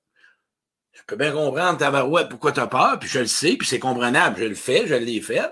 [0.92, 3.68] Je peux bien comprendre, ta barouette, pourquoi tu as peur, puis je le sais, puis
[3.68, 5.52] c'est comprenable, je le fais, je l'ai fait.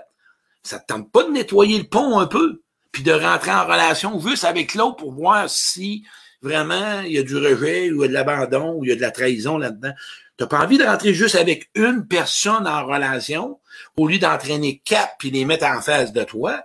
[0.62, 4.20] Ça te tente pas de nettoyer le pont un peu, puis de rentrer en relation
[4.20, 6.06] juste avec l'autre pour voir si
[6.40, 8.92] vraiment il y a du rejet ou il y a de l'abandon ou il y
[8.92, 9.92] a de la trahison là-dedans.
[10.38, 13.60] Tu n'as pas envie de rentrer juste avec une personne en relation
[13.96, 16.62] au lieu d'entraîner quatre puis les mettre en face de toi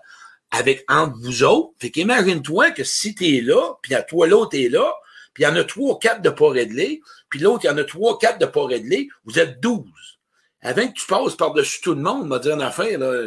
[0.51, 1.73] avec entre vous autres.
[1.79, 4.93] Fait qu'imagine-toi que si tu es là, puis à toi l'autre est là,
[5.33, 7.69] puis il y en a trois ou quatre de pas réglés, puis l'autre, il y
[7.69, 10.19] en a trois ou quatre de pas réglés, vous êtes douze.
[10.61, 13.23] Avant que tu passes par-dessus tout le monde, m'a dit une affaire, là,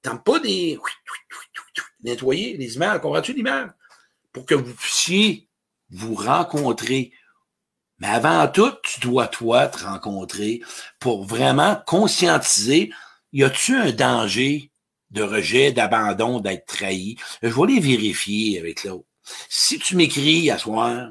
[0.00, 0.78] t'aimes pas des
[2.02, 3.70] nettoyer les images, comprends-tu l'image?
[4.32, 5.48] Pour que vous puissiez
[5.90, 7.12] vous rencontrer,
[7.98, 10.62] mais avant tout, tu dois, toi, te rencontrer
[11.00, 12.90] pour vraiment conscientiser,
[13.32, 14.70] y a-tu un danger
[15.10, 17.16] de rejet, d'abandon, d'être trahi?
[17.42, 19.06] Je vais les vérifier avec l'autre.
[19.48, 21.10] Si tu m'écris à soir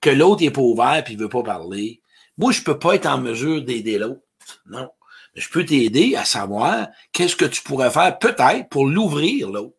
[0.00, 2.02] que l'autre est pas ouvert et il veut pas parler,
[2.38, 4.22] moi, je peux pas être en mesure d'aider l'autre.
[4.66, 4.88] Non.
[5.34, 9.76] Je peux t'aider à savoir qu'est-ce que tu pourrais faire peut-être pour l'ouvrir, l'autre.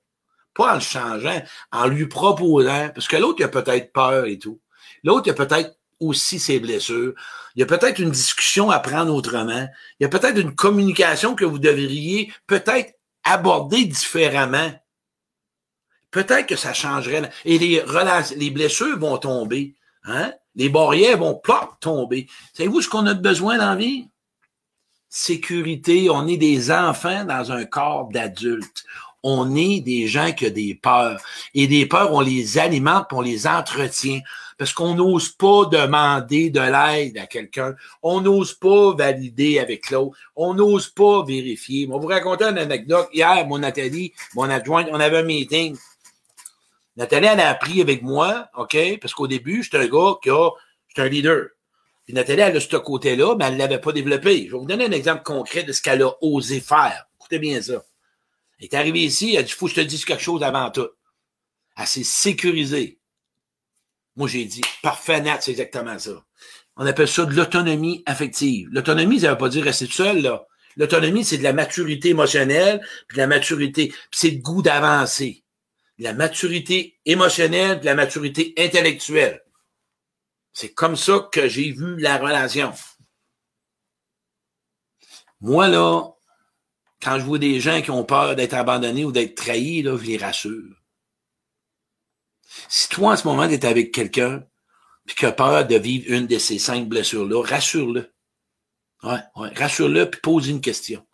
[0.55, 4.37] Pas en le changeant, en lui proposant, parce que l'autre, il a peut-être peur et
[4.37, 4.61] tout.
[5.03, 7.13] L'autre, il a peut-être aussi ses blessures.
[7.55, 9.67] Il y a peut-être une discussion à prendre autrement.
[9.99, 14.71] Il y a peut-être une communication que vous devriez peut-être aborder différemment.
[16.11, 17.29] Peut-être que ça changerait.
[17.45, 17.83] Et les,
[18.35, 19.75] les blessures vont tomber.
[20.05, 20.33] Hein?
[20.55, 22.27] Les barrières vont pas tomber.
[22.53, 24.09] Savez-vous ce qu'on a besoin dans la vie?
[25.09, 26.09] Sécurité.
[26.09, 28.83] On est des enfants dans un corps d'adultes
[29.23, 31.19] on est des gens qui ont des peurs.
[31.55, 34.19] Et des peurs, on les alimente, on les entretient.
[34.57, 37.73] Parce qu'on n'ose pas demander de l'aide à quelqu'un.
[38.03, 40.15] On n'ose pas valider avec l'autre.
[40.35, 41.87] On n'ose pas vérifier.
[41.91, 43.09] On vous raconter une anecdote.
[43.13, 45.75] Hier, mon Nathalie, mon adjointe, on avait un meeting.
[46.95, 48.77] Nathalie, elle a appris avec moi, OK?
[49.01, 50.49] Parce qu'au début, j'étais un gars qui a,
[50.87, 51.47] j'étais un leader.
[52.05, 54.45] Puis Nathalie, elle a ce côté-là, mais elle ne l'avait pas développé.
[54.47, 57.07] Je vais vous donner un exemple concret de ce qu'elle a osé faire.
[57.19, 57.83] Écoutez bien ça.
[58.59, 60.71] Elle est arrivée ici, elle a dit, faut que je te dise quelque chose avant
[60.71, 60.89] tout.
[61.75, 62.99] Elle s'est sécurisée.
[64.15, 66.23] Moi, j'ai dit, parfait, Nat, c'est exactement ça.
[66.75, 68.69] On appelle ça de l'autonomie affective.
[68.71, 70.45] L'autonomie, ça ne veut pas dire rester seul, là.
[70.75, 75.43] L'autonomie, c'est de la maturité émotionnelle, puis de la maturité, puis c'est le goût d'avancer.
[75.99, 79.43] La maturité émotionnelle, puis la maturité intellectuelle.
[80.51, 82.73] C'est comme ça que j'ai vu la relation.
[85.41, 86.09] Moi, là,
[87.03, 90.05] quand je vois des gens qui ont peur d'être abandonnés ou d'être trahis, là, je
[90.05, 90.75] les rassure.
[92.69, 94.45] Si toi, en ce moment, tu es avec quelqu'un,
[95.05, 98.13] puis qui a peur de vivre une de ces cinq blessures-là, rassure-le.
[99.03, 101.05] Ouais, ouais, rassure-le, puis pose une question.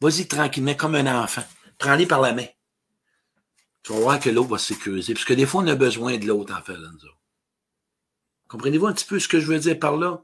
[0.00, 1.44] Vas-y tranquillement, comme un enfant.
[1.76, 2.46] Prends-les par la main.
[3.82, 5.12] Tu vas voir que l'autre va se sécuriser.
[5.12, 7.08] Parce que des fois, on a besoin de l'autre, en fait, Lorenzo.
[8.48, 10.22] Comprenez-vous un petit peu ce que je veux dire par là?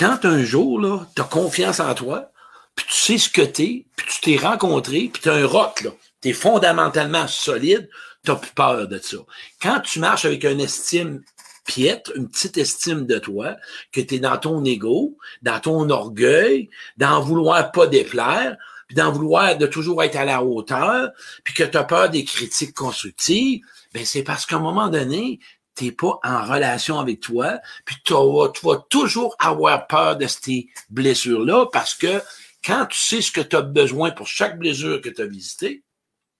[0.00, 2.32] Quand un jour, tu as confiance en toi,
[2.74, 5.90] puis tu sais ce que t'es, puis tu t'es rencontré, puis tu un roc, là
[6.20, 7.88] tu es fondamentalement solide,
[8.24, 9.16] tu plus peur de ça.
[9.62, 11.22] Quand tu marches avec une estime
[11.64, 13.56] piètre, une petite estime de toi,
[13.92, 18.56] que tu dans ton ego, dans ton orgueil, d'en vouloir pas déplaire,
[18.88, 21.10] puis d'en vouloir de toujours être à la hauteur,
[21.44, 25.40] puis que tu peur des critiques constructives, ben c'est parce qu'à un moment donné,
[25.80, 31.66] t'es pas en relation avec toi, puis tu vas toujours avoir peur de ces blessures-là,
[31.72, 32.20] parce que
[32.64, 35.82] quand tu sais ce que tu as besoin pour chaque blessure que tu as visitée,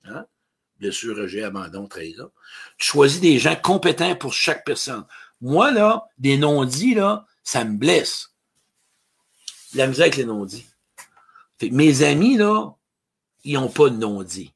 [0.05, 0.27] Hein?
[0.79, 2.31] Blessure, rejet, abandon, trahison.
[2.79, 5.05] Tu choisis des gens compétents pour chaque personne.
[5.41, 8.33] Moi, là, des non-dits, là, ça me blesse.
[9.75, 10.67] La misère avec les non-dits.
[11.63, 12.75] Mes amis, là,
[13.45, 14.53] ils n'ont pas de non-dits.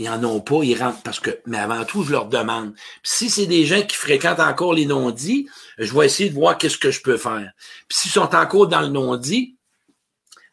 [0.00, 2.72] Ils en ont pas, ils rentrent parce que, mais avant tout, je leur demande.
[3.02, 6.78] si c'est des gens qui fréquentent encore les non-dits, je vais essayer de voir qu'est-ce
[6.78, 7.52] que je peux faire.
[7.86, 9.58] Puis s'ils sont encore dans le non-dit,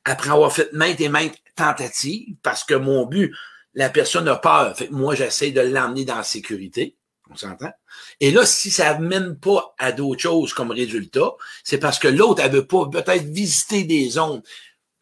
[0.03, 3.33] après avoir fait maintes et maintes tentatives, parce que mon but,
[3.73, 4.75] la personne a peur.
[4.91, 6.97] Moi, j'essaie de l'emmener dans la sécurité.
[7.29, 7.71] On s'entend?
[8.19, 11.31] Et là, si ça ne mène pas à d'autres choses comme résultat,
[11.63, 14.41] c'est parce que l'autre, elle veut pas peut-être visiter des zones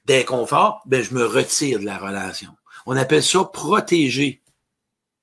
[0.06, 2.52] d'inconfort, ben, je me retire de la relation.
[2.86, 4.42] On appelle ça protéger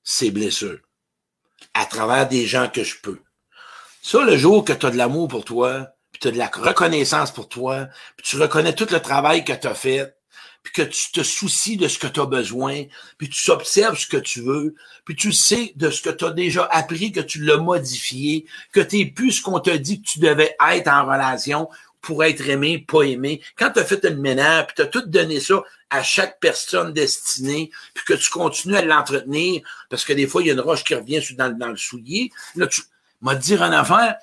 [0.03, 0.81] ses blessures
[1.75, 3.21] à travers des gens que je peux.
[4.03, 6.49] Ça, le jour que tu as de l'amour pour toi, puis tu as de la
[6.49, 10.17] reconnaissance pour toi, puis tu reconnais tout le travail que tu as fait,
[10.63, 12.85] puis que tu te soucies de ce que tu as besoin,
[13.19, 16.31] puis tu observes ce que tu veux, puis tu sais de ce que tu as
[16.31, 20.09] déjà appris, que tu l'as modifié, que tu n'es plus ce qu'on t'a dit que
[20.09, 21.69] tu devais être en relation
[22.01, 23.41] pour être aimé, pas aimé.
[23.57, 26.95] Quand tu as fait une ménage, puis tu as tout donné ça à chaque personne
[26.95, 30.61] destinée, puis que tu continues à l'entretenir, parce que des fois, il y a une
[30.61, 32.81] roche qui revient dans, le soulier, là, tu
[33.21, 34.17] m'as dire en affaire,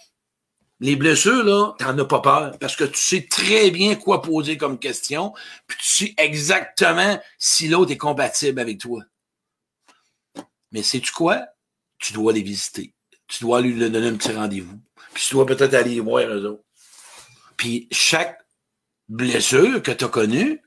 [0.79, 4.57] les blessures, là, t'en as pas peur parce que tu sais très bien quoi poser
[4.57, 5.33] comme question,
[5.67, 9.03] puis tu sais exactement si l'autre est compatible avec toi.
[10.71, 11.45] Mais sais-tu quoi?
[11.99, 12.95] Tu dois les visiter.
[13.27, 14.79] Tu dois lui donner un petit rendez-vous.
[15.13, 16.63] Puis tu dois peut-être aller voir eux autres.
[17.57, 18.39] Puis chaque
[19.07, 20.63] blessure que tu as connue,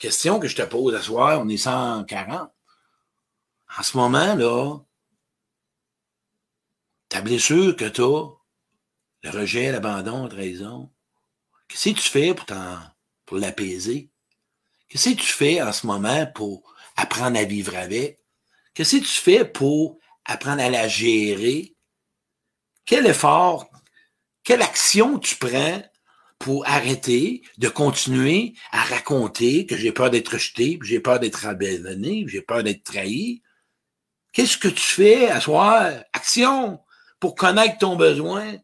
[0.00, 2.50] question que je te pose à soir, on est 140.
[3.78, 4.78] En ce moment, là,
[7.08, 8.00] ta blessure que tu
[9.22, 10.90] le rejet, l'abandon, la trahison.
[11.68, 12.46] Qu'est-ce que tu fais pour,
[13.26, 14.10] pour l'apaiser?
[14.88, 18.20] Qu'est-ce que tu fais en ce moment pour apprendre à vivre avec?
[18.72, 21.76] Qu'est-ce que tu fais pour apprendre à la gérer?
[22.86, 23.70] Quel effort,
[24.42, 25.82] quelle action tu prends
[26.40, 32.24] pour arrêter de continuer à raconter que j'ai peur d'être rejeté, j'ai peur d'être abandonné,
[32.26, 33.42] j'ai peur d'être trahi?
[34.32, 35.92] Qu'est-ce que tu fais à soi?
[36.14, 36.80] Action
[37.20, 38.56] pour connaître ton besoin.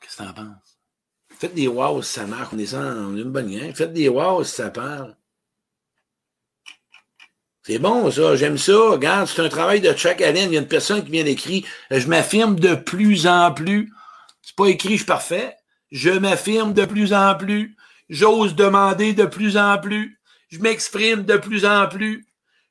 [0.00, 0.78] Qu'est-ce que t'en penses?
[1.30, 2.52] Faites des wow si ça marche.
[2.52, 3.72] On est, on une bonne gang.
[3.74, 5.16] Faites des wow si ça parle.
[7.66, 8.36] C'est bon, ça.
[8.36, 8.72] J'aime ça.
[8.72, 10.50] Regarde, c'est un travail de Chuck Allen.
[10.50, 13.90] Il y a une personne qui vient d'écrire Je m'affirme de plus en plus.
[14.42, 15.56] C'est pas écrit, je suis parfait.
[15.90, 17.74] Je m'affirme de plus en plus.
[18.10, 20.20] J'ose demander de plus en plus.
[20.50, 22.26] Je m'exprime de plus en plus.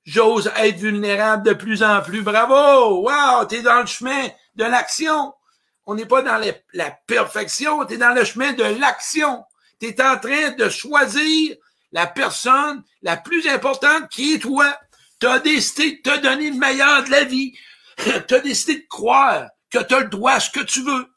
[0.05, 2.21] J'ose être vulnérable de plus en plus.
[2.21, 3.07] Bravo!
[3.07, 3.45] Wow!
[3.45, 5.33] T'es dans le chemin de l'action.
[5.87, 6.39] On n'est pas dans
[6.73, 9.43] la perfection, tu es dans le chemin de l'action.
[9.79, 11.55] Tu es en train de choisir
[11.91, 14.77] la personne la plus importante qui est toi.
[15.23, 17.53] Tu as décidé de te donner le meilleur de la vie.
[18.27, 21.13] tu as décidé de croire que tu as le droit à ce que tu veux.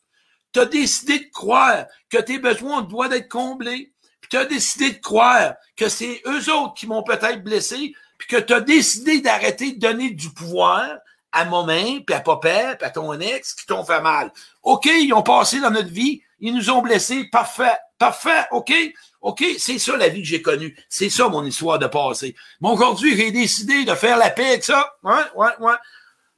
[0.52, 3.92] Tu as décidé de croire que tes besoins doivent être comblés.
[4.20, 8.28] Puis tu as décidé de croire que c'est eux autres qui m'ont peut-être blessé, puis
[8.28, 10.88] que tu as décidé d'arrêter de donner du pouvoir
[11.32, 14.30] à maman, puis à papa, puis à ton ex qui t'ont fait mal.
[14.62, 18.72] OK, ils ont passé dans notre vie, ils nous ont blessés, parfait, parfait, OK,
[19.20, 20.76] OK, c'est ça la vie que j'ai connue.
[20.88, 22.35] C'est ça mon histoire de passé.
[22.61, 24.94] Mais aujourd'hui, j'ai décidé de faire la paix avec ça.
[25.02, 25.74] Ouais, ouais, ouais.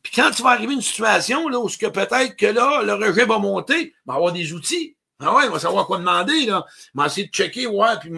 [0.03, 2.95] Puis quand tu vas arriver une situation là, où ce que peut-être que là, le
[2.95, 4.97] rejet va monter, va avoir des outils.
[5.21, 6.65] Ah ouais, il va savoir quoi demander, là.
[6.95, 8.13] Il essayer de checker, ouais, puis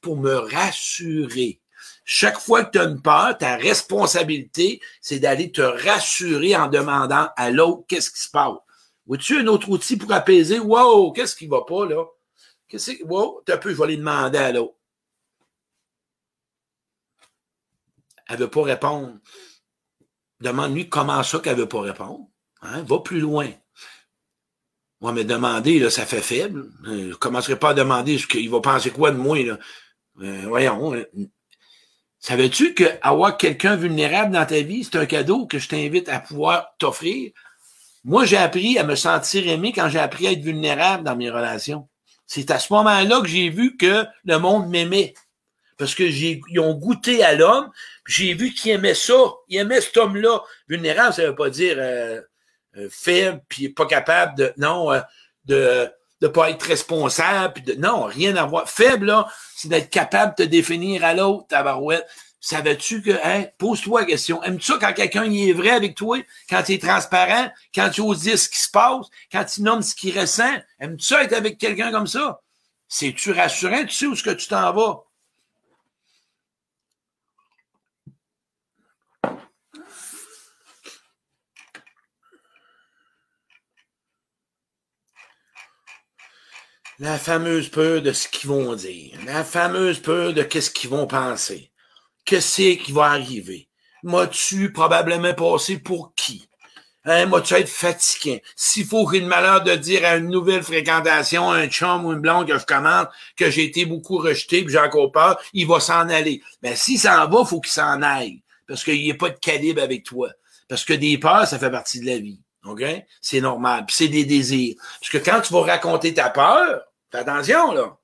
[0.00, 1.60] pour me rassurer.
[2.04, 7.28] Chaque fois que tu as une peur, ta responsabilité, c'est d'aller te rassurer en demandant
[7.36, 8.52] à l'autre qu'est-ce qui se passe.
[9.06, 10.58] Vois-tu un autre outil pour apaiser?
[10.60, 12.04] Wow, qu'est-ce qui va pas, là?
[12.74, 14.74] Qu'est-ce que, wow, tu peu, je vais aller demander à l'autre.
[18.28, 19.14] Elle veut pas répondre.
[20.40, 22.26] Demande-lui comment ça qu'elle veut pas répondre.
[22.62, 22.82] Hein?
[22.82, 23.48] Va plus loin.
[25.00, 26.68] Moi, mais demander, là, ça fait faible.
[26.88, 29.56] Euh, je commencerai pas à demander ce qu'il va penser quoi de moi, là.
[30.20, 30.94] Euh, voyons.
[30.94, 31.04] Euh,
[32.18, 36.18] Savais-tu que avoir quelqu'un vulnérable dans ta vie, c'est un cadeau que je t'invite à
[36.18, 37.30] pouvoir t'offrir?
[38.02, 41.30] Moi, j'ai appris à me sentir aimé quand j'ai appris à être vulnérable dans mes
[41.30, 41.88] relations.
[42.26, 45.14] C'est à ce moment-là que j'ai vu que le monde m'aimait.
[45.76, 47.70] Parce que j'ai, ils ont goûté à l'homme,
[48.06, 49.32] j'ai vu qu'ils aimaient ça.
[49.48, 50.42] Ils aimaient cet homme-là.
[50.68, 52.20] Vulnérable, ça veut pas dire euh,
[52.76, 54.52] euh, faible, puis pas capable de.
[54.56, 55.00] Non, euh,
[55.46, 58.66] de de pas être responsable, de, non, rien à voir.
[58.66, 62.06] Faible, là, c'est d'être capable de te définir à l'autre, tabarouette.
[62.46, 64.42] Savais-tu que, hein, pose-toi la question.
[64.42, 66.18] Aimes-tu ça quand quelqu'un y est vrai avec toi,
[66.50, 69.80] quand tu es transparent, quand tu oses dire ce qui se passe, quand tu nommes
[69.80, 70.58] ce qu'il ressent?
[70.78, 72.42] Aimes-tu ça être avec quelqu'un comme ça?
[72.86, 73.86] C'est-tu rassurant?
[73.86, 75.04] Tu sais où est-ce que tu t'en vas?
[86.98, 89.18] La fameuse peur de ce qu'ils vont dire.
[89.24, 91.70] La fameuse peur de qu'est-ce qu'ils vont penser.
[92.24, 93.68] Qu'est-ce qui va arriver?
[94.02, 96.48] M'as-tu probablement passé pour qui?
[97.04, 98.42] Hein, m'as-tu être fatigué?
[98.56, 102.20] S'il faut ait le malheur de dire à une nouvelle fréquentation, un chum ou une
[102.20, 105.80] blonde que je commande, que j'ai été beaucoup rejeté, puis j'ai encore peur, il va
[105.80, 106.42] s'en aller.
[106.62, 108.42] Ben, s'il s'en va, faut qu'il s'en aille.
[108.66, 110.30] Parce qu'il n'y a pas de calibre avec toi.
[110.68, 112.40] Parce que des peurs, ça fait partie de la vie.
[112.64, 112.82] OK?
[113.20, 113.84] C'est normal.
[113.86, 114.76] Puis c'est des désirs.
[115.00, 116.80] Parce que quand tu vas raconter ta peur,
[117.14, 117.96] Fais attention, là.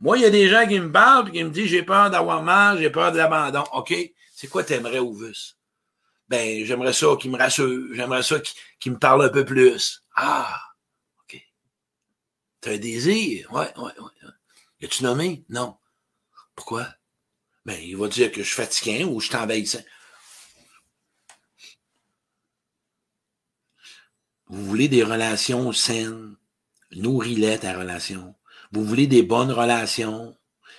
[0.00, 2.10] Moi, il y a des gens qui me parlent et qui me disent j'ai peur
[2.10, 3.64] d'avoir mal, j'ai peur de l'abandon.
[3.72, 3.94] OK,
[4.34, 5.56] c'est quoi t'aimerais, Ouvus?
[6.28, 8.36] Ben, j'aimerais ça qu'il me rassure, j'aimerais ça
[8.80, 10.02] qu'il me parle un peu plus.
[10.16, 10.60] Ah,
[11.20, 11.40] OK.
[12.60, 13.52] T'as un désir?
[13.52, 14.30] Ouais, ouais, ouais.
[14.82, 15.44] As-tu nommé?
[15.48, 15.76] Non.
[16.54, 16.86] Pourquoi?
[17.64, 19.82] Ben, il va dire que je suis fatigué ou je t'envahissant.
[24.46, 26.36] Vous voulez des relations saines?
[26.92, 28.34] Nourris-les ta relation.
[28.74, 30.36] Vous voulez des bonnes relations?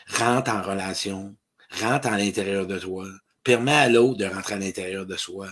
[0.10, 1.34] Rentre en relation.
[1.80, 3.08] Rentre à l'intérieur de toi.
[3.42, 5.48] Permets à l'autre de rentrer à l'intérieur de soi.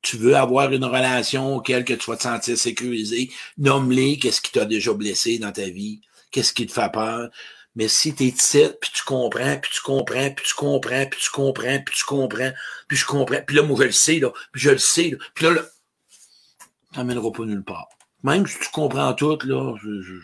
[0.00, 3.30] Tu veux avoir une relation auquel que tu vas te sentir sécurisé.
[3.58, 6.00] Nomme-les qu'est-ce qui t'a déjà blessé dans ta vie.
[6.30, 7.28] Qu'est-ce qui te fait peur.
[7.76, 11.30] Mais si t'es titre, puis tu comprends, puis tu comprends, puis tu comprends, puis tu
[11.30, 12.52] comprends, puis tu comprends,
[12.88, 15.18] puis je comprends, puis là, moi, je le sais, là, puis je le sais, là,
[15.34, 15.62] puis là, là
[16.94, 17.88] t'emmèneras pas nulle part.
[18.22, 20.20] Même si tu comprends tout, là, je,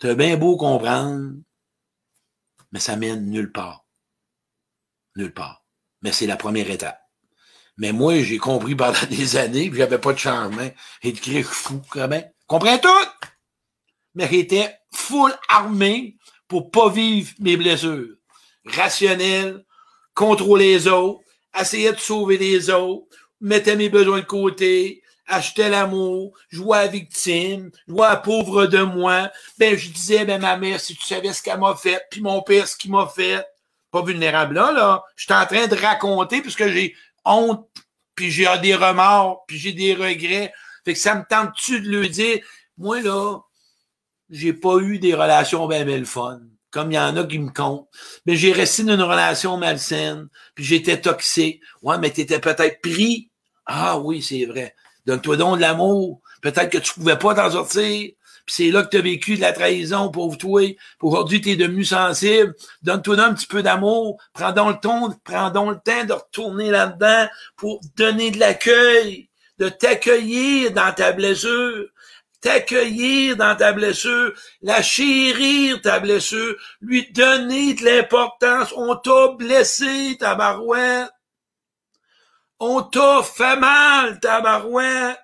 [0.00, 1.34] t'as bien beau comprendre,
[2.72, 3.86] mais ça mène nulle part.
[5.16, 5.64] Nulle part.
[6.02, 7.00] Mais c'est la première étape.
[7.76, 10.68] Mais moi, j'ai compris pendant des années, puis j'avais pas de changement.
[11.02, 12.28] Et de fou, quand même.
[12.46, 12.88] Comprends tout!
[14.14, 16.16] Mais j'étais full armé
[16.48, 18.16] pour pas vivre mes blessures.
[18.64, 19.64] Rationnel,
[20.14, 21.20] contrôler les autres,
[21.58, 23.06] essayer de sauver les autres,
[23.40, 29.30] mettre mes besoins de côté, acheter l'amour, jouer à victime, jouer à pauvre de moi.
[29.58, 32.42] Ben, je disais, ben, ma mère, si tu savais ce qu'elle m'a fait, puis mon
[32.42, 33.44] père, ce qu'il m'a fait.
[33.90, 35.04] Pas vulnérable là, là.
[35.16, 37.66] Je suis en train de raconter puisque j'ai honte,
[38.14, 40.52] puis j'ai des remords, puis j'ai des regrets.
[40.84, 42.40] Fait que ça me tente-tu de le dire?
[42.78, 43.38] Moi, là,
[44.30, 46.40] j'ai pas eu des relations bien belles fun.
[46.70, 47.88] Comme il y en a qui me comptent.
[48.26, 51.60] Mais j'ai resté dans une relation malsaine, puis j'étais toxique.
[51.82, 53.30] Ouais, mais t'étais peut-être pris.
[53.66, 54.76] Ah oui, c'est vrai.
[55.10, 56.20] Donne-toi donc de l'amour.
[56.40, 58.12] Peut-être que tu pouvais pas t'en sortir.
[58.46, 60.62] Puis c'est là que tu as vécu de la trahison, pauvre toi.
[61.02, 62.54] Aujourd'hui, tu es devenu sensible.
[62.82, 64.22] Donne-toi un petit peu d'amour.
[64.32, 69.28] Prends donc le temps, prends donc le temps de retourner là-dedans pour donner de l'accueil,
[69.58, 71.88] de t'accueillir dans ta blessure
[72.40, 78.72] t'accueillir dans ta blessure, la chérir ta blessure, lui donner de l'importance.
[78.76, 81.10] On t'a blessé, ta barouette.
[82.60, 85.18] On t'a fait mal, ta barouette.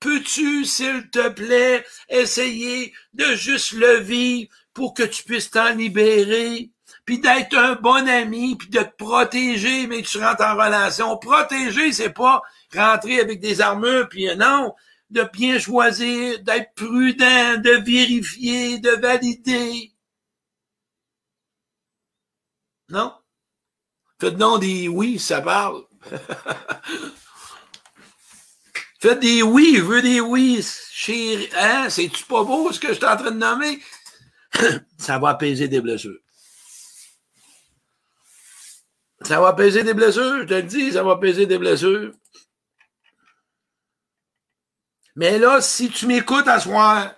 [0.00, 6.70] Peux-tu, s'il te plaît, essayer de juste le vivre pour que tu puisses t'en libérer?
[7.10, 11.16] puis d'être un bon ami, puis de te protéger, mais tu rentres en relation.
[11.18, 12.40] Protéger, c'est pas
[12.72, 14.74] rentrer avec des armures, puis non,
[15.10, 19.92] de bien choisir, d'être prudent, de vérifier, de valider.
[22.88, 23.12] Non?
[24.20, 25.82] Faites donc des oui, ça parle.
[29.00, 31.48] Faites des oui, je veux des oui, chérie.
[31.56, 31.88] Hein?
[31.88, 33.80] C'est-tu pas beau ce que je suis en train de nommer?
[34.98, 36.18] ça va apaiser des blessures.
[39.22, 42.12] Ça va apaiser des blessures, je te le dis, ça va apaiser des blessures.
[45.16, 47.14] Mais là, si tu m'écoutes à soir,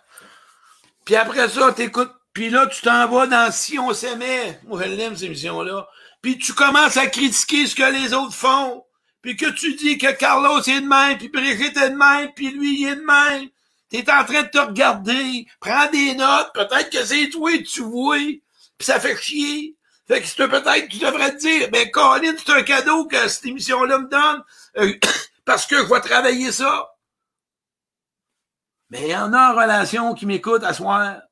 [1.04, 4.88] puis après ça, t'écoutes, puis là, tu t'en vas dans Si on s'aimait, moi je
[4.88, 5.88] l'aime cette émission-là,
[6.22, 8.84] puis tu commences à critiquer ce que les autres font,
[9.20, 12.50] puis que tu dis que Carlos est de même, puis Brigitte est de même, puis
[12.50, 13.48] lui est de même,
[13.90, 17.82] t'es en train de te regarder, prends des notes, peut-être que c'est toi que tu
[17.82, 19.76] vois, puis ça fait chier.
[20.08, 23.98] Fait que peut-être tu devrais te dire, ben Colin, c'est un cadeau que cette émission-là
[23.98, 24.42] me donne,
[24.78, 24.94] euh,
[25.44, 26.88] parce que je vais travailler ça.
[28.90, 31.22] Mais il y en a en relation qui m'écoutent à soir.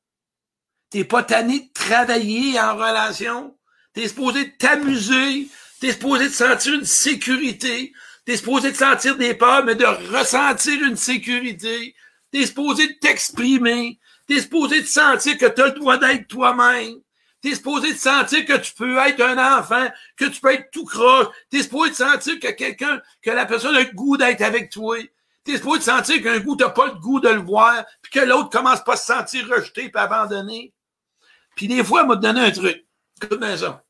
[0.88, 3.54] T'es pas tanné de travailler en relation.
[3.92, 5.48] T'es supposé t'amuser.
[5.80, 7.92] T'es supposé te sentir une sécurité.
[8.24, 11.94] T'es supposé te sentir des peurs, mais de ressentir une sécurité.
[12.30, 13.98] T'es supposé de t'exprimer.
[14.26, 16.96] T'es supposé te sentir que t'as le droit d'être toi-même.
[17.40, 20.84] T'es supposé te sentir que tu peux être un enfant, que tu peux être tout
[20.84, 21.28] croche.
[21.48, 24.98] T'es supposé te sentir que quelqu'un, que la personne a le goût d'être avec toi.
[25.42, 28.20] T'es supposé te sentir qu'un goût, t'as pas le goût de le voir, puis que
[28.20, 30.74] l'autre commence pas à se sentir rejeté puis abandonné.
[31.56, 32.84] Puis des fois, elle m'a donné un truc.
[33.22, 33.84] Écoute bien ça.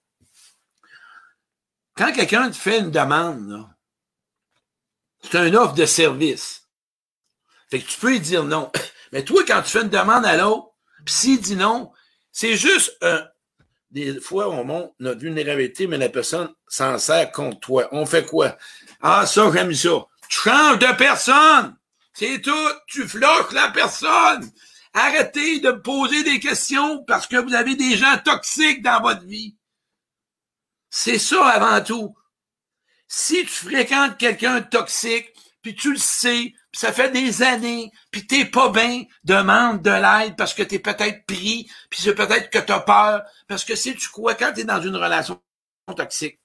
[1.96, 3.68] Quand quelqu'un te fait une demande,
[5.22, 6.68] c'est une offre de service.
[7.70, 8.70] Fait que tu peux lui dire non.
[9.12, 10.72] Mais toi, quand tu fais une demande à l'autre,
[11.04, 11.92] puis s'il dit non,
[12.32, 13.26] c'est juste un.
[13.90, 17.88] Des fois, on montre notre vulnérabilité, mais la personne s'en sert contre toi.
[17.90, 18.56] On fait quoi?
[19.00, 20.06] Ah, ça, j'aime ça.
[20.28, 21.76] Tu changes de personne.
[22.12, 22.68] C'est tout.
[22.86, 24.48] Tu floches la personne.
[24.92, 29.24] Arrêtez de me poser des questions parce que vous avez des gens toxiques dans votre
[29.24, 29.56] vie.
[30.90, 32.16] C'est ça avant tout.
[33.06, 35.32] Si tu fréquentes quelqu'un toxique,
[35.62, 39.90] puis tu le sais, puis ça fait des années, puis t'es pas bien, demande de
[39.90, 43.94] l'aide parce que t'es peut-être pris, puis c'est peut-être que t'as peur, parce que si
[43.94, 45.40] tu quoi, quand t'es dans une relation
[45.96, 46.40] toxique,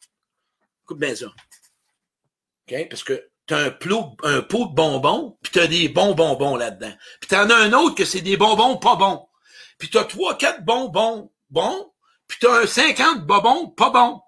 [0.83, 1.27] écoute bien ça.
[1.27, 2.89] OK?
[2.89, 3.77] Parce que t'as un,
[4.23, 6.93] un pot de bonbons, puis t'as des bons bonbons là-dedans.
[7.19, 9.27] Puis t'en as un autre que c'est des bonbons pas bons.
[9.77, 11.91] Puis t'as trois, quatre bonbons bons,
[12.27, 14.21] puis t'as un cinquante bonbons pas bons.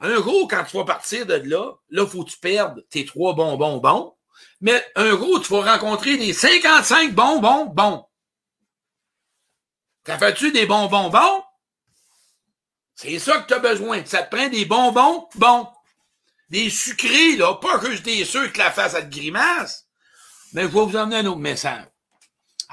[0.00, 3.34] Un gros, quand tu vas partir de là, là, faut que tu perdes tes trois
[3.34, 4.16] bonbons bons.
[4.62, 8.06] Mais un gros, tu vas rencontrer des 55 bonbons bons.
[10.04, 11.44] T'as fait-tu des bonbons bons?
[12.94, 14.04] C'est ça que tu as besoin.
[14.04, 15.68] Ça te prend des bonbons bons.
[16.50, 17.54] Des sucrés, là.
[17.54, 19.86] Pas que je des que la face à te grimace.
[20.52, 21.86] Mais je vais vous emmener un autre message.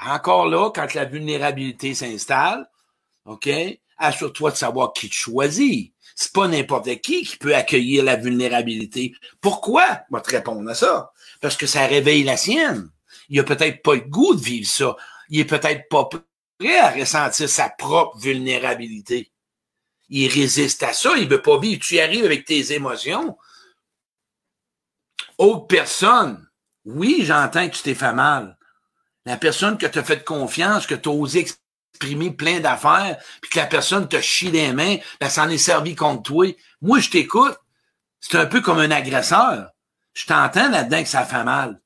[0.04, 2.68] Encore là, quand la vulnérabilité s'installe,
[3.24, 3.48] OK,
[3.98, 5.92] assure-toi de savoir qui te choisit.
[6.14, 9.12] C'est pas n'importe qui qui peut accueillir la vulnérabilité.
[9.40, 10.00] Pourquoi?
[10.10, 11.12] Je vais te répondre à ça.
[11.40, 12.90] Parce que ça réveille la sienne.
[13.28, 14.96] Il a peut-être pas le goût de vivre ça.
[15.28, 16.08] Il est peut-être pas
[16.58, 19.30] prêt à ressentir sa propre vulnérabilité.
[20.08, 21.16] Il résiste à ça.
[21.16, 21.80] Il veut pas vivre.
[21.80, 23.36] Tu y arrives avec tes émotions.
[25.38, 26.46] Autre personne.
[26.84, 28.58] Oui, j'entends que tu t'es fait mal.
[29.24, 33.50] La personne que tu as fait confiance, que tu as osé exprimer plein d'affaires, puis
[33.50, 36.46] que la personne te chie les mains, ben, ça en est servi contre toi.
[36.82, 37.56] Moi, je t'écoute.
[38.20, 39.70] C'est un peu comme un agresseur.
[40.14, 41.80] Je t'entends là-dedans que ça fait mal.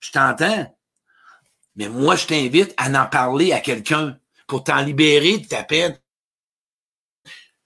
[0.00, 0.76] Je t'entends.
[1.76, 5.98] Mais moi, je t'invite à en parler à quelqu'un pour t'en libérer de ta peine.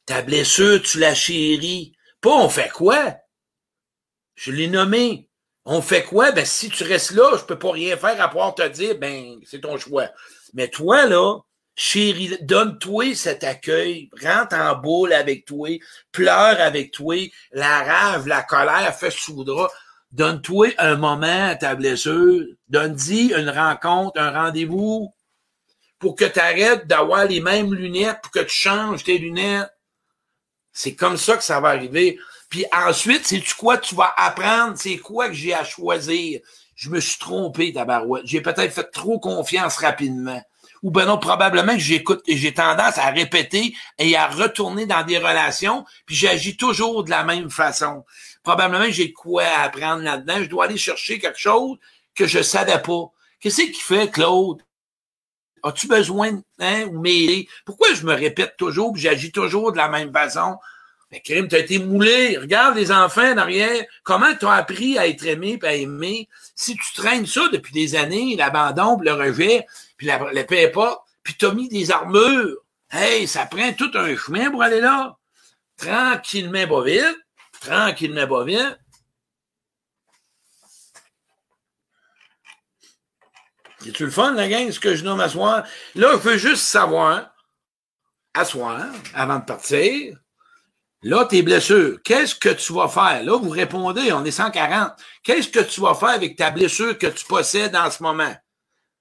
[0.06, 1.92] Ta blessure, tu la chéris.
[2.20, 3.16] Pas on fait quoi?
[4.39, 5.28] Je l'ai nommé.
[5.64, 6.30] On fait quoi?
[6.30, 9.36] Ben, si tu restes là, je peux pas rien faire à pouvoir te dire, ben,
[9.45, 10.07] c'est ton choix.
[10.55, 11.41] Mais toi, là,
[11.74, 15.68] chérie, donne-toi cet accueil, rentre en boule avec toi,
[16.12, 17.16] pleure avec toi,
[17.51, 19.68] la rave, la colère, fais soudra.
[20.12, 22.47] Donne-toi un moment à ta blessure.
[22.68, 25.12] Donne-y une rencontre, un rendez-vous
[25.99, 29.68] pour que tu arrêtes d'avoir les mêmes lunettes, pour que tu changes tes lunettes.
[30.72, 32.20] C'est comme ça que ça va arriver.
[32.49, 33.78] Puis ensuite, c'est tu quoi?
[33.78, 36.40] Tu vas apprendre, c'est quoi que j'ai à choisir?
[36.74, 38.26] Je me suis trompé, tabarouette.
[38.26, 40.40] J'ai peut-être fait trop confiance rapidement.
[40.82, 45.05] Ou ben non, probablement que j'écoute et j'ai tendance à répéter et à retourner dans
[45.05, 48.05] des relations, puis j'agis toujours de la même façon.
[48.44, 50.36] Probablement que j'ai quoi apprendre là-dedans.
[50.38, 51.78] Je dois aller chercher quelque chose
[52.14, 53.11] que je savais pas.
[53.40, 54.62] Qu'est-ce qui fait, Claude?
[55.64, 57.49] As-tu besoin, hein, ou m'aider?
[57.64, 60.59] Pourquoi je me répète toujours, puis j'agis toujours de la même façon?
[61.11, 62.36] Mais crime, t'as été moulé.
[62.36, 63.84] Regarde les enfants derrière.
[64.02, 66.28] Comment t'as appris à être aimé et à aimer?
[66.54, 71.34] Si tu traînes ça depuis des années, l'abandon, le rejet, puis le paix pas, puis
[71.38, 72.59] t'as mis des armures.
[72.90, 75.16] Hey, ça prend tout un chemin pour aller là.
[75.76, 77.18] Tranquillement, pas vite.
[77.61, 78.78] Tranquillement, pas vite.
[83.80, 85.64] C'est-tu le fun, la gang, ce que je nomme à soir?
[85.94, 87.30] Là, je veux juste savoir,
[88.34, 90.18] à soir, avant de partir,
[91.03, 93.22] Là, tes blessures, qu'est-ce que tu vas faire?
[93.22, 94.92] Là, vous répondez, on est 140.
[95.22, 98.34] Qu'est-ce que tu vas faire avec ta blessure que tu possèdes en ce moment?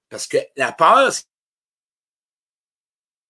[0.08, 1.12] Parce que la peur,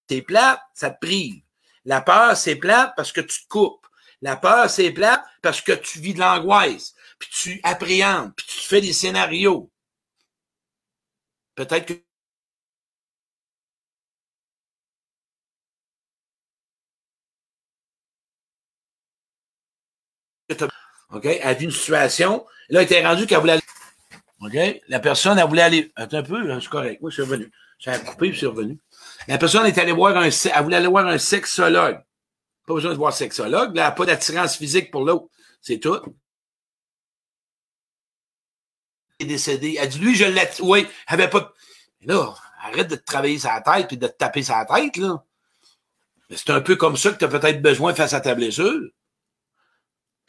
[0.09, 1.43] c'est plate, ça te prive.
[1.85, 3.87] La peur, c'est plate parce que tu coupes.
[4.21, 8.59] La peur, c'est plate parce que tu vis de l'angoisse, puis tu appréhendes, puis tu
[8.69, 9.71] fais des scénarios.
[11.55, 12.08] Peut-être que
[21.11, 21.25] OK?
[21.25, 22.45] Elle a vu une situation.
[22.69, 23.63] Là, elle était rendue qu'elle voulait aller.
[24.41, 24.83] OK?
[24.89, 25.93] La personne, elle voulait aller.
[25.97, 26.99] Attends un peu, c'est correct.
[27.03, 27.51] Oui, c'est revenu.
[27.79, 28.79] Ça a coupé, puis c'est revenu.
[29.27, 32.01] La personne est allée voir un, elle voulait aller voir un sexologue.
[32.67, 33.75] Pas besoin de voir un sexologue.
[33.75, 35.27] Là, elle n'a pas d'attirance physique pour l'autre.
[35.61, 36.01] C'est tout.
[39.19, 39.77] Elle est décédée.
[39.81, 41.53] Elle dit, lui, je l'ai, oui, elle avait pas,
[42.03, 45.25] là, arrête de te travailler sa tête puis de te taper sa tête, là.
[46.31, 48.83] C'est un peu comme ça que tu as peut-être besoin face à ta blessure.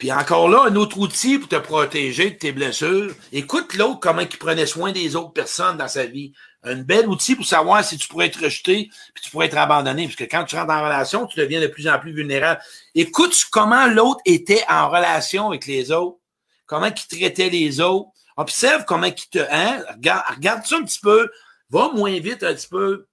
[0.00, 3.14] Puis encore là, un autre outil pour te protéger de tes blessures.
[3.32, 6.32] Écoute l'autre comment il prenait soin des autres personnes dans sa vie.
[6.62, 10.04] Un bel outil pour savoir si tu pourrais être rejeté, puis tu pourrais être abandonné.
[10.04, 12.62] Parce que quand tu rentres en relation, tu deviens de plus en plus vulnérable.
[12.94, 16.18] Écoute comment l'autre était en relation avec les autres.
[16.64, 18.08] Comment il traitait les autres.
[18.38, 19.38] Observe comment il te...
[19.50, 19.84] Hein?
[19.90, 21.30] Regarde, regarde un petit peu.
[21.68, 23.06] Va moins vite un petit peu.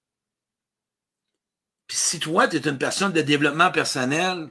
[1.86, 4.48] Puis si toi, tu es une personne de développement personnel,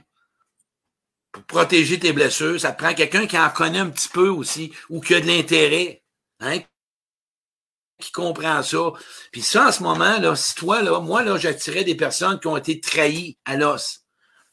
[1.37, 4.71] pour protéger tes blessures, ça te prend quelqu'un qui en connaît un petit peu aussi,
[4.89, 6.03] ou qui a de l'intérêt,
[6.39, 6.59] hein,
[7.99, 8.93] qui comprend ça.
[9.31, 12.57] Puis ça, en ce moment, là, si toi, moi, là, j'attirais des personnes qui ont
[12.57, 14.01] été trahies à l'os.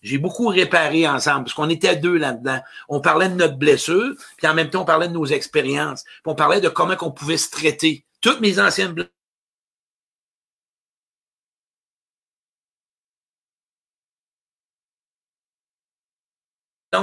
[0.03, 2.61] J'ai beaucoup réparé ensemble, parce qu'on était deux là-dedans.
[2.89, 6.05] On parlait de notre blessure, puis en même temps, on parlait de nos expériences.
[6.05, 8.05] Puis on parlait de comment on pouvait se traiter.
[8.21, 8.95] Toutes mes anciennes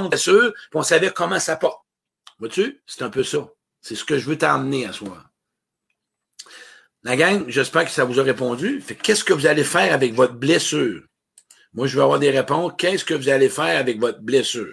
[0.00, 1.82] blessures, blessures, puis on savait comment ça porte.
[2.38, 2.82] Vois-tu?
[2.86, 3.48] C'est un peu ça.
[3.80, 5.24] C'est ce que je veux t'emmener à soi.
[7.04, 8.82] La gang, j'espère que ça vous a répondu.
[9.02, 11.02] Qu'est-ce que vous allez faire avec votre blessure?
[11.74, 12.72] Moi, je vais avoir des réponses.
[12.78, 14.72] Qu'est-ce que vous allez faire avec votre blessure?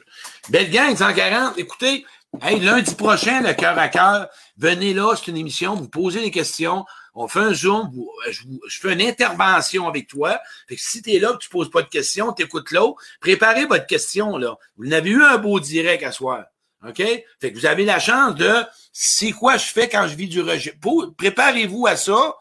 [0.49, 1.57] Belle gang, 140.
[1.57, 2.05] Écoutez,
[2.41, 6.85] lundi prochain, le cœur à cœur, venez là, c'est une émission, vous posez des questions.
[7.21, 7.91] On fait un zoom,
[8.29, 10.39] je, fais une intervention avec toi.
[10.69, 13.03] Fait que si tu es là, que tu poses pas de questions, tu écoutes l'autre,
[13.19, 14.57] préparez votre question, là.
[14.77, 16.45] Vous n'avez eu un beau direct à soir.
[16.87, 16.95] OK?
[16.95, 18.63] Fait que vous avez la chance de
[18.93, 20.79] c'est quoi je fais quand je vis du rejet?
[21.17, 22.35] Préparez-vous à ça.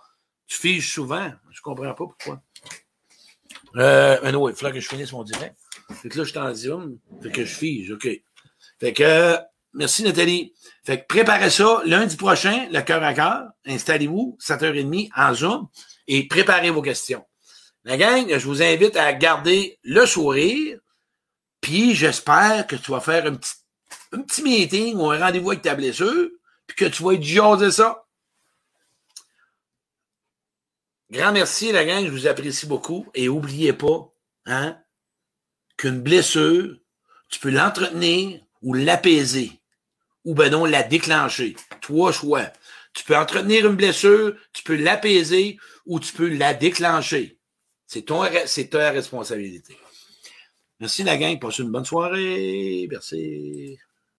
[0.46, 1.32] Tu figes souvent.
[1.50, 2.40] Je comprends pas pourquoi.
[3.74, 5.56] Euh, mais non, il faudra que je finisse mon direct.
[5.90, 6.98] Fait que là, je suis en zoom.
[7.20, 8.08] Fait que je fige, OK.
[8.78, 9.36] Fait que,
[9.72, 10.54] merci Nathalie.
[10.84, 13.48] Fait que préparez ça lundi prochain, le cœur à cœur.
[13.66, 15.68] Installez-vous, 7h30 en zoom
[16.06, 17.24] et préparez vos questions.
[17.84, 20.78] La gang, je vous invite à garder le sourire.
[21.60, 26.28] Puis j'espère que tu vas faire un petit, meeting ou un rendez-vous avec ta blessure,
[26.66, 28.04] puis que tu vas être jaser ça.
[31.10, 33.06] Grand merci, la gang, je vous apprécie beaucoup.
[33.14, 34.12] Et oubliez pas,
[34.46, 34.78] hein,
[35.76, 36.76] qu'une blessure,
[37.28, 39.57] tu peux l'entretenir ou l'apaiser.
[40.24, 41.56] Ou ben non, la déclencher.
[41.80, 42.52] Trois choix.
[42.92, 47.38] Tu peux entretenir une blessure, tu peux l'apaiser ou tu peux la déclencher.
[47.86, 49.76] C'est ton, c'est ta responsabilité.
[50.80, 52.86] Merci la gang, passez une bonne soirée.
[52.90, 53.78] Merci.